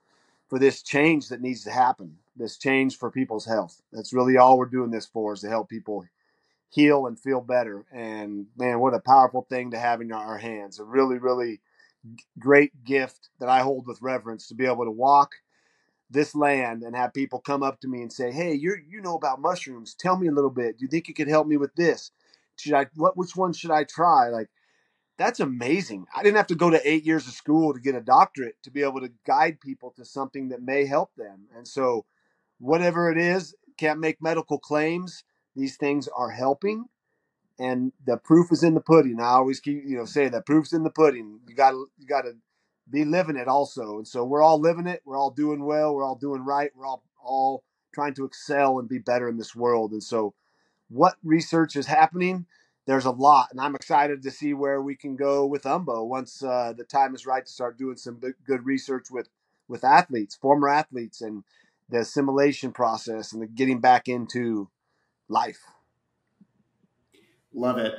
for 0.48 0.58
this 0.58 0.82
change 0.82 1.28
that 1.28 1.40
needs 1.40 1.62
to 1.62 1.70
happen. 1.70 2.16
This 2.36 2.58
change 2.58 2.98
for 2.98 3.08
people's 3.08 3.46
health. 3.46 3.80
That's 3.92 4.12
really 4.12 4.36
all 4.36 4.58
we're 4.58 4.66
doing 4.66 4.90
this 4.90 5.06
for 5.06 5.32
is 5.34 5.42
to 5.42 5.48
help 5.48 5.68
people 5.68 6.04
heal 6.70 7.06
and 7.06 7.16
feel 7.20 7.40
better. 7.40 7.86
And 7.92 8.46
man, 8.56 8.80
what 8.80 8.94
a 8.94 9.00
powerful 9.00 9.46
thing 9.48 9.70
to 9.70 9.78
have 9.78 10.00
in 10.00 10.10
our 10.12 10.38
hands. 10.38 10.80
A 10.80 10.84
really, 10.84 11.18
really 11.18 11.60
great 12.40 12.84
gift 12.84 13.30
that 13.38 13.48
I 13.48 13.60
hold 13.60 13.86
with 13.86 14.02
reverence 14.02 14.48
to 14.48 14.56
be 14.56 14.66
able 14.66 14.84
to 14.86 14.90
walk 14.90 15.30
this 16.10 16.34
land 16.34 16.82
and 16.82 16.96
have 16.96 17.14
people 17.14 17.38
come 17.38 17.62
up 17.62 17.80
to 17.80 17.88
me 17.88 18.02
and 18.02 18.12
say, 18.12 18.32
"Hey, 18.32 18.54
you 18.54 18.76
you 18.88 19.00
know 19.00 19.14
about 19.14 19.40
mushrooms? 19.40 19.94
Tell 19.94 20.16
me 20.18 20.26
a 20.28 20.32
little 20.32 20.50
bit. 20.50 20.78
Do 20.78 20.84
you 20.84 20.88
think 20.88 21.06
you 21.06 21.14
could 21.14 21.28
help 21.28 21.46
me 21.46 21.56
with 21.56 21.74
this? 21.76 22.10
Should 22.56 22.74
I 22.74 22.86
what 22.96 23.16
which 23.16 23.36
one 23.36 23.52
should 23.52 23.70
I 23.70 23.84
try?" 23.84 24.28
Like 24.30 24.48
that's 25.20 25.40
amazing. 25.40 26.06
I 26.16 26.22
didn't 26.22 26.38
have 26.38 26.48
to 26.48 26.56
go 26.56 26.70
to 26.70 26.88
8 26.88 27.04
years 27.04 27.28
of 27.28 27.34
school 27.34 27.74
to 27.74 27.80
get 27.80 27.94
a 27.94 28.00
doctorate 28.00 28.56
to 28.64 28.70
be 28.70 28.82
able 28.82 29.02
to 29.02 29.12
guide 29.26 29.60
people 29.60 29.92
to 29.96 30.04
something 30.04 30.48
that 30.48 30.62
may 30.62 30.86
help 30.86 31.14
them. 31.16 31.46
And 31.54 31.68
so 31.68 32.06
whatever 32.58 33.12
it 33.12 33.18
is, 33.18 33.54
can't 33.78 34.00
make 34.00 34.22
medical 34.22 34.58
claims. 34.58 35.24
These 35.54 35.76
things 35.76 36.08
are 36.16 36.30
helping 36.30 36.86
and 37.58 37.92
the 38.04 38.16
proof 38.16 38.50
is 38.50 38.62
in 38.62 38.74
the 38.74 38.80
pudding. 38.80 39.20
I 39.20 39.32
always 39.32 39.60
keep 39.60 39.84
you 39.86 39.98
know 39.98 40.06
say 40.06 40.28
that 40.28 40.46
proof's 40.46 40.72
in 40.72 40.82
the 40.82 40.90
pudding. 40.90 41.40
You 41.46 41.54
got 41.54 41.72
to 41.72 41.86
you 41.98 42.06
got 42.06 42.22
to 42.22 42.32
be 42.90 43.04
living 43.04 43.36
it 43.36 43.48
also. 43.48 43.98
And 43.98 44.08
so 44.08 44.24
we're 44.24 44.42
all 44.42 44.60
living 44.60 44.86
it. 44.86 45.02
We're 45.04 45.18
all 45.18 45.30
doing 45.30 45.64
well. 45.64 45.94
We're 45.94 46.04
all 46.04 46.16
doing 46.16 46.44
right. 46.44 46.70
We're 46.74 46.86
all 46.86 47.04
all 47.22 47.64
trying 47.94 48.14
to 48.14 48.24
excel 48.24 48.78
and 48.78 48.88
be 48.88 48.98
better 48.98 49.28
in 49.28 49.36
this 49.36 49.54
world. 49.54 49.92
And 49.92 50.02
so 50.02 50.34
what 50.88 51.16
research 51.22 51.76
is 51.76 51.86
happening? 51.86 52.46
There's 52.90 53.04
a 53.04 53.12
lot, 53.12 53.50
and 53.52 53.60
I'm 53.60 53.76
excited 53.76 54.24
to 54.24 54.32
see 54.32 54.52
where 54.52 54.82
we 54.82 54.96
can 54.96 55.14
go 55.14 55.46
with 55.46 55.62
Umbo 55.62 56.04
once 56.04 56.42
uh, 56.42 56.72
the 56.76 56.82
time 56.82 57.14
is 57.14 57.24
right 57.24 57.46
to 57.46 57.52
start 57.52 57.78
doing 57.78 57.96
some 57.96 58.20
good 58.44 58.66
research 58.66 59.12
with 59.12 59.28
with 59.68 59.84
athletes, 59.84 60.34
former 60.34 60.68
athletes, 60.68 61.20
and 61.20 61.44
the 61.88 61.98
assimilation 61.98 62.72
process 62.72 63.32
and 63.32 63.40
the 63.40 63.46
getting 63.46 63.78
back 63.78 64.08
into 64.08 64.70
life. 65.28 65.60
Love 67.54 67.78
it. 67.78 67.94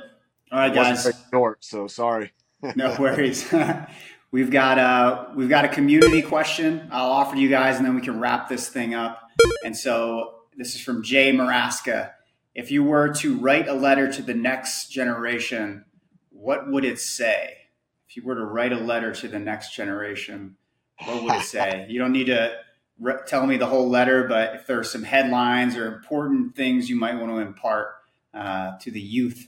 All 0.52 0.58
right, 0.58 0.74
guys. 0.74 1.10
Short, 1.30 1.64
so 1.64 1.86
sorry. 1.86 2.34
no 2.76 2.94
worries. 3.00 3.50
we've 4.30 4.50
got 4.50 4.76
a 4.76 5.32
we've 5.34 5.48
got 5.48 5.64
a 5.64 5.68
community 5.68 6.20
question. 6.20 6.86
I'll 6.92 7.12
offer 7.12 7.34
to 7.34 7.40
you 7.40 7.48
guys, 7.48 7.78
and 7.78 7.86
then 7.86 7.94
we 7.94 8.02
can 8.02 8.20
wrap 8.20 8.50
this 8.50 8.68
thing 8.68 8.92
up. 8.92 9.22
And 9.64 9.74
so 9.74 10.40
this 10.54 10.74
is 10.74 10.82
from 10.82 11.02
Jay 11.02 11.32
Maraska. 11.32 12.10
If 12.54 12.70
you 12.70 12.84
were 12.84 13.14
to 13.14 13.38
write 13.38 13.68
a 13.68 13.72
letter 13.72 14.12
to 14.12 14.22
the 14.22 14.34
next 14.34 14.88
generation, 14.88 15.84
what 16.30 16.70
would 16.70 16.84
it 16.84 16.98
say? 16.98 17.56
If 18.08 18.16
you 18.16 18.24
were 18.24 18.34
to 18.34 18.44
write 18.44 18.72
a 18.72 18.78
letter 18.78 19.12
to 19.12 19.28
the 19.28 19.38
next 19.38 19.74
generation, 19.74 20.56
what 21.04 21.22
would 21.22 21.34
it 21.34 21.44
say? 21.44 21.86
You 21.90 21.98
don't 21.98 22.12
need 22.12 22.26
to 22.26 22.54
re- 23.00 23.20
tell 23.26 23.46
me 23.46 23.56
the 23.56 23.66
whole 23.66 23.88
letter, 23.88 24.24
but 24.28 24.54
if 24.54 24.66
there 24.66 24.78
are 24.78 24.84
some 24.84 25.02
headlines 25.02 25.76
or 25.76 25.86
important 25.86 26.54
things 26.54 26.90
you 26.90 26.96
might 26.96 27.14
want 27.14 27.30
to 27.32 27.38
impart, 27.38 27.94
uh, 28.34 28.78
to 28.78 28.90
the 28.90 29.00
youth. 29.00 29.46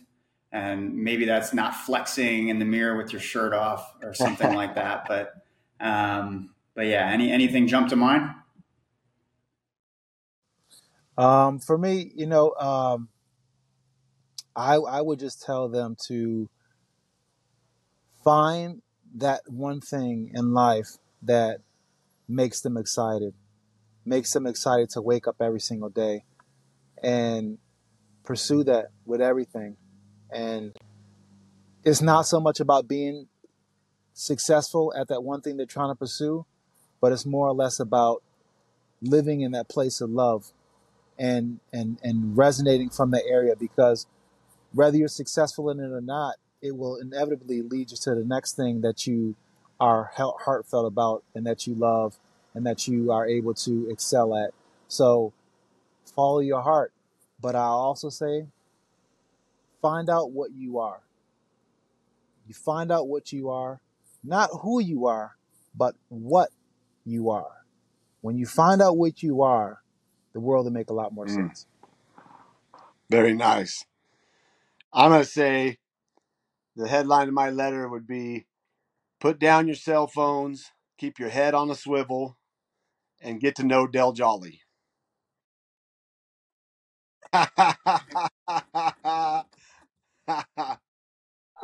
And 0.53 0.95
maybe 0.97 1.25
that's 1.25 1.53
not 1.53 1.75
flexing 1.75 2.49
in 2.49 2.59
the 2.59 2.65
mirror 2.65 2.97
with 2.97 3.13
your 3.13 3.21
shirt 3.21 3.53
off 3.53 3.95
or 4.03 4.15
something 4.15 4.55
like 4.55 4.75
that. 4.77 5.07
But 5.09 5.35
um, 5.81 6.51
but 6.75 6.87
yeah, 6.87 7.11
any 7.11 7.31
anything 7.31 7.67
jump 7.67 7.89
to 7.89 7.97
mind? 7.97 8.31
Um, 11.17 11.59
for 11.61 11.79
me, 11.79 12.13
you 12.15 12.27
know, 12.27 12.53
um, 12.55 13.09
I 14.57 14.77
I 14.77 15.01
would 15.01 15.19
just 15.19 15.43
tell 15.43 15.69
them 15.69 15.97
to 16.09 16.49
find 18.25 18.83
that 19.17 19.43
one 19.47 19.81
thing 19.81 20.33
in 20.35 20.53
life 20.53 20.99
that 21.23 21.61
makes 22.29 22.61
them 22.61 22.77
excited, 22.77 23.35
makes 24.05 24.33
them 24.33 24.47
excited 24.47 24.91
to 24.91 25.03
wake 25.03 25.29
up 25.29 25.37
every 25.41 25.61
single 25.61 25.91
day, 25.91 26.25
and 27.03 27.59
pursue 28.25 28.65
that 28.65 28.87
with 29.05 29.21
everything. 29.21 29.77
And 30.33 30.75
it's 31.85 32.03
not 32.03 32.23
so 32.23 32.41
much 32.41 32.59
about 32.59 32.89
being 32.89 33.29
successful 34.15 34.93
at 34.97 35.09
that 35.09 35.23
one 35.23 35.43
thing 35.43 35.57
they're 35.57 35.67
trying 35.67 35.91
to 35.91 35.95
pursue, 35.95 36.47
but 37.01 37.13
it's 37.13 37.27
more 37.27 37.49
or 37.49 37.55
less 37.55 37.79
about 37.79 38.23
living 39.03 39.43
in 39.43 39.53
that 39.53 39.69
place 39.69 40.01
of 40.01 40.11
love 40.11 40.53
and 41.19 41.61
and 41.73 41.99
and 42.03 42.37
resonating 42.37 42.91
from 42.91 43.11
that 43.13 43.25
area 43.29 43.55
because 43.59 44.07
whether 44.73 44.97
you're 44.97 45.09
successful 45.09 45.71
in 45.71 45.79
it 45.81 45.91
or 45.91 46.01
not, 46.01 46.37
it 46.61 46.77
will 46.77 46.97
inevitably 46.97 47.63
lead 47.63 47.91
you 47.91 47.97
to 47.97 48.15
the 48.15 48.25
next 48.25 48.57
thing 48.57 48.81
that 48.81 49.07
you 49.07 49.37
are 49.79 50.11
heartfelt 50.17 50.87
about 50.87 51.23
and 51.35 51.47
that 51.47 51.67
you 51.67 51.75
love 51.75 52.19
and 52.55 52.67
that 52.67 52.89
you 52.89 53.13
are 53.13 53.27
able 53.27 53.55
to 53.55 53.89
excel 53.91 54.35
at. 54.37 54.51
So 54.89 55.33
follow 56.15 56.41
your 56.41 56.63
heart 56.63 56.93
but 57.45 57.55
I'll 57.55 57.75
also 57.75 58.09
say, 58.09 58.47
find 59.83 60.09
out 60.09 60.31
what 60.31 60.53
you 60.53 60.79
are. 60.79 61.01
You 62.49 62.55
find 62.55 62.91
out 62.91 63.07
what 63.07 63.35
you 63.35 63.51
are, 63.51 63.81
not 64.23 64.49
who 64.63 64.81
you 64.81 65.07
are, 65.07 65.37
but 65.75 65.95
what 66.09 66.49
you 67.05 67.29
are. 67.29 67.67
When 68.23 68.39
you 68.39 68.47
find 68.47 68.81
out 68.81 68.97
what 68.97 69.23
you 69.23 69.43
are, 69.43 69.83
the 70.35 70.41
world 70.41 70.67
will 70.67 70.73
make 70.73 70.91
a 70.91 70.95
lot 70.95 71.15
more 71.15 71.27
mm. 71.27 71.35
sense. 71.35 71.67
Very 73.11 73.35
nice. 73.35 73.85
I'm 74.93 75.11
going 75.11 75.23
to 75.23 75.29
say 75.29 75.79
the 76.77 76.89
headline 76.89 77.29
of 77.29 77.35
my 77.35 77.51
letter 77.51 77.89
would 77.89 78.07
be 78.07 78.47
Put 79.25 79.39
down 79.39 79.67
your 79.67 79.75
cell 79.75 80.07
phones, 80.07 80.71
keep 80.99 81.19
your 81.19 81.31
head 81.31 81.55
on 81.55 81.71
a 81.71 81.75
swivel, 81.75 82.37
and 83.23 83.41
get 83.41 83.57
to 83.57 83.65
know 83.65 83.87
Del 83.87 84.13
Jolly. 84.13 84.61
Is 87.33 87.43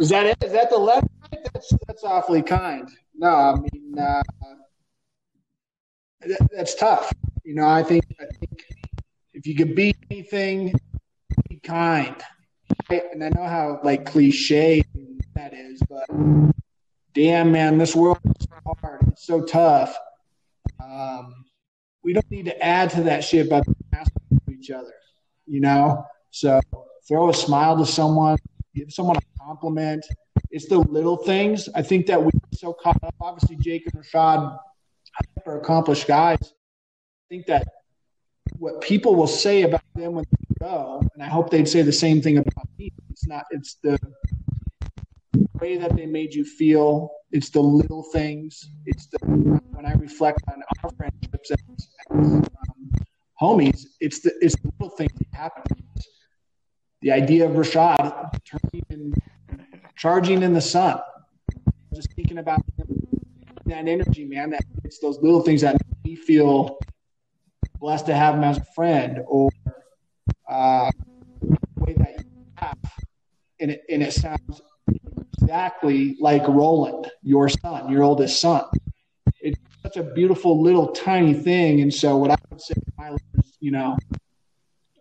that 0.08 0.24
it? 0.24 0.42
Is 0.42 0.52
that 0.52 0.70
the 0.70 0.78
letter? 0.78 1.06
That's 1.52 1.74
that's 1.86 2.02
awfully 2.02 2.40
kind. 2.40 2.88
No, 3.14 3.28
I 3.28 3.56
mean 3.56 3.98
uh, 3.98 4.22
that, 6.22 6.48
that's 6.50 6.74
tough. 6.76 7.12
You 7.44 7.54
know, 7.54 7.66
I 7.66 7.82
think 7.82 8.04
I 8.20 8.26
think 8.38 8.64
if 9.34 9.46
you 9.46 9.54
could 9.54 9.74
be 9.74 9.94
anything, 10.10 10.74
be 11.48 11.60
kind. 11.60 12.16
And 12.90 13.24
I 13.24 13.28
know 13.30 13.44
how 13.44 13.80
like 13.82 14.06
cliche 14.06 14.82
that 15.34 15.54
is, 15.54 15.82
but 15.88 16.06
damn 17.14 17.52
man, 17.52 17.78
this 17.78 17.94
world 17.94 18.18
is 18.24 18.46
so 18.48 18.74
hard. 18.80 19.02
It's 19.08 19.26
so 19.26 19.42
tough. 19.44 19.96
Um, 20.82 21.44
we 22.02 22.12
don't 22.12 22.30
need 22.30 22.46
to 22.46 22.62
add 22.62 22.90
to 22.90 23.02
that 23.04 23.24
shit 23.24 23.48
by 23.48 23.62
asking 23.92 24.40
each 24.50 24.70
other 24.70 24.92
you 25.50 25.60
know? 25.60 26.04
So 26.30 26.60
throw 27.06 27.28
a 27.28 27.34
smile 27.34 27.76
to 27.78 27.84
someone, 27.84 28.38
give 28.74 28.92
someone 28.92 29.16
a 29.16 29.44
compliment. 29.44 30.06
It's 30.50 30.68
the 30.68 30.78
little 30.78 31.16
things. 31.16 31.68
I 31.74 31.82
think 31.82 32.06
that 32.06 32.22
we 32.22 32.30
so 32.54 32.72
caught 32.72 33.02
up. 33.02 33.14
Obviously, 33.20 33.56
Jake 33.56 33.82
and 33.92 34.02
Rashad 34.02 34.56
are 35.44 35.60
accomplished 35.60 36.06
guys. 36.06 36.54
Think 37.30 37.46
that 37.46 37.68
what 38.58 38.80
people 38.80 39.14
will 39.14 39.28
say 39.28 39.62
about 39.62 39.84
them 39.94 40.14
when 40.14 40.24
they 40.32 40.66
go, 40.66 41.00
and 41.14 41.22
I 41.22 41.26
hope 41.26 41.48
they'd 41.48 41.68
say 41.68 41.82
the 41.82 41.92
same 41.92 42.20
thing 42.20 42.38
about 42.38 42.68
me. 42.76 42.92
It's 43.08 43.24
not. 43.24 43.44
It's 43.52 43.76
the 43.84 43.96
way 45.60 45.76
that 45.76 45.94
they 45.94 46.06
made 46.06 46.34
you 46.34 46.44
feel. 46.44 47.08
It's 47.30 47.50
the 47.50 47.60
little 47.60 48.02
things. 48.02 48.68
It's 48.84 49.06
the 49.06 49.18
when 49.70 49.86
I 49.86 49.92
reflect 49.92 50.40
on 50.48 50.60
our 50.82 50.90
friendships 50.96 51.52
as, 51.52 51.88
um, 52.10 52.42
homies, 53.40 53.84
it's 54.00 54.20
the 54.22 54.32
it's 54.40 54.56
the 54.56 54.72
little 54.80 54.96
things 54.96 55.12
that 55.14 55.28
happen. 55.32 55.62
The 57.02 57.12
idea 57.12 57.48
of 57.48 57.52
Rashad 57.52 58.40
turning 58.44 58.84
and 58.90 59.14
charging 59.96 60.42
in 60.42 60.52
the 60.52 60.60
sun, 60.60 60.98
just 61.94 62.12
thinking 62.14 62.38
about 62.38 62.60
that 63.66 63.86
energy, 63.86 64.24
man. 64.24 64.50
That 64.50 64.64
it's 64.82 64.98
those 64.98 65.20
little 65.22 65.42
things 65.42 65.60
that 65.60 65.74
make 65.74 66.12
me 66.12 66.16
feel 66.16 66.76
blessed 67.80 68.06
to 68.06 68.14
have 68.14 68.34
him 68.34 68.44
as 68.44 68.58
a 68.58 68.64
friend, 68.76 69.20
or 69.26 69.50
uh, 70.48 70.90
way 71.76 71.94
that 71.94 72.18
you 72.18 72.24
have, 72.56 72.78
and 73.58 73.70
it 73.72 73.82
and 73.90 74.02
it 74.02 74.12
sounds 74.12 74.60
exactly 75.40 76.16
like 76.20 76.46
Roland, 76.46 77.10
your 77.22 77.48
son, 77.48 77.90
your 77.90 78.02
oldest 78.02 78.40
son. 78.40 78.64
It's 79.40 79.58
such 79.82 79.96
a 79.96 80.02
beautiful 80.02 80.60
little 80.62 80.88
tiny 80.88 81.34
thing, 81.34 81.80
and 81.80 81.92
so 81.92 82.16
what 82.16 82.30
I 82.30 82.36
would 82.50 82.60
say 82.60 82.74
to 82.74 82.92
my 82.98 83.10
listeners, 83.10 83.56
you 83.60 83.70
know, 83.70 83.96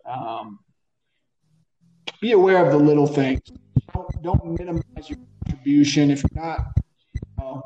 um, 0.06 0.58
be 2.20 2.32
aware 2.32 2.64
of 2.64 2.72
the 2.72 2.78
little 2.78 3.06
things. 3.06 3.42
don't 3.92 4.22
don't 4.22 4.58
minimize 4.58 5.08
your 5.08 5.18
contribution. 5.44 6.10
If 6.10 6.22
you're 6.22 6.42
not 6.42 6.60
you 7.14 7.20
know, 7.38 7.62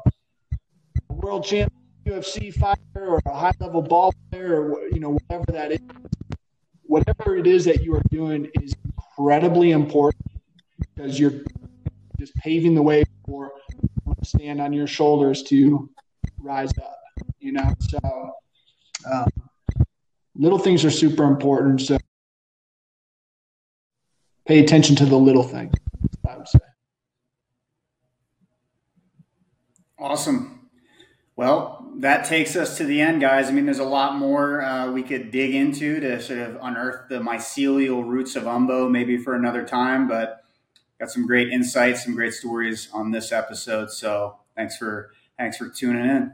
a 1.10 1.12
world 1.14 1.44
champion 1.44 1.83
UFC 2.04 2.52
fighter 2.52 3.06
or 3.06 3.20
a 3.26 3.34
high 3.34 3.52
level 3.60 3.82
ball 3.82 4.12
player 4.30 4.72
or 4.72 4.88
you 4.88 5.00
know 5.00 5.18
whatever 5.28 5.44
that 5.52 5.72
is, 5.72 5.80
whatever 6.82 7.36
it 7.36 7.46
is 7.46 7.64
that 7.64 7.82
you 7.82 7.94
are 7.94 8.02
doing 8.10 8.50
is 8.62 8.74
incredibly 8.84 9.70
important 9.70 10.24
because 10.78 11.18
you're 11.18 11.42
just 12.18 12.34
paving 12.36 12.74
the 12.74 12.82
way 12.82 13.04
for 13.26 13.52
stand 14.22 14.60
on 14.60 14.72
your 14.72 14.86
shoulders 14.86 15.42
to 15.44 15.88
rise 16.38 16.70
up. 16.78 16.98
You 17.38 17.52
know, 17.52 17.74
so 17.80 18.32
um, 19.10 19.28
little 20.34 20.58
things 20.58 20.84
are 20.84 20.90
super 20.90 21.24
important. 21.24 21.80
So 21.82 21.98
pay 24.46 24.60
attention 24.60 24.96
to 24.96 25.06
the 25.06 25.16
little 25.16 25.42
things. 25.42 25.74
I 26.28 26.36
would 26.36 26.48
say. 26.48 26.58
Awesome. 29.98 30.63
Well, 31.36 31.84
that 31.96 32.26
takes 32.26 32.54
us 32.54 32.76
to 32.78 32.84
the 32.84 33.00
end, 33.00 33.20
guys. 33.20 33.48
I 33.48 33.52
mean, 33.52 33.64
there's 33.64 33.80
a 33.80 33.84
lot 33.84 34.16
more 34.16 34.62
uh, 34.62 34.90
we 34.92 35.02
could 35.02 35.30
dig 35.32 35.54
into 35.54 35.98
to 36.00 36.20
sort 36.22 36.38
of 36.38 36.58
unearth 36.62 37.08
the 37.08 37.16
mycelial 37.18 38.06
roots 38.06 38.36
of 38.36 38.44
Umbo, 38.44 38.88
maybe 38.88 39.16
for 39.16 39.34
another 39.34 39.64
time. 39.64 40.06
But 40.06 40.44
got 41.00 41.10
some 41.10 41.26
great 41.26 41.48
insights, 41.48 42.04
some 42.04 42.14
great 42.14 42.34
stories 42.34 42.88
on 42.92 43.10
this 43.10 43.32
episode. 43.32 43.90
So 43.90 44.36
thanks 44.56 44.76
for 44.76 45.10
thanks 45.36 45.56
for 45.56 45.68
tuning 45.68 46.04
in. 46.04 46.32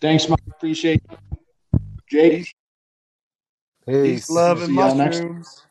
Thanks, 0.00 0.26
Mike. 0.28 0.40
Appreciate 0.50 1.02
it. 1.10 1.80
Jake. 2.10 2.54
Peace, 3.86 4.30
love, 4.30 4.58
and 4.62 4.68
See 4.68 4.74
y'all 4.74 4.94
next- 4.94 5.20
mushrooms. 5.20 5.65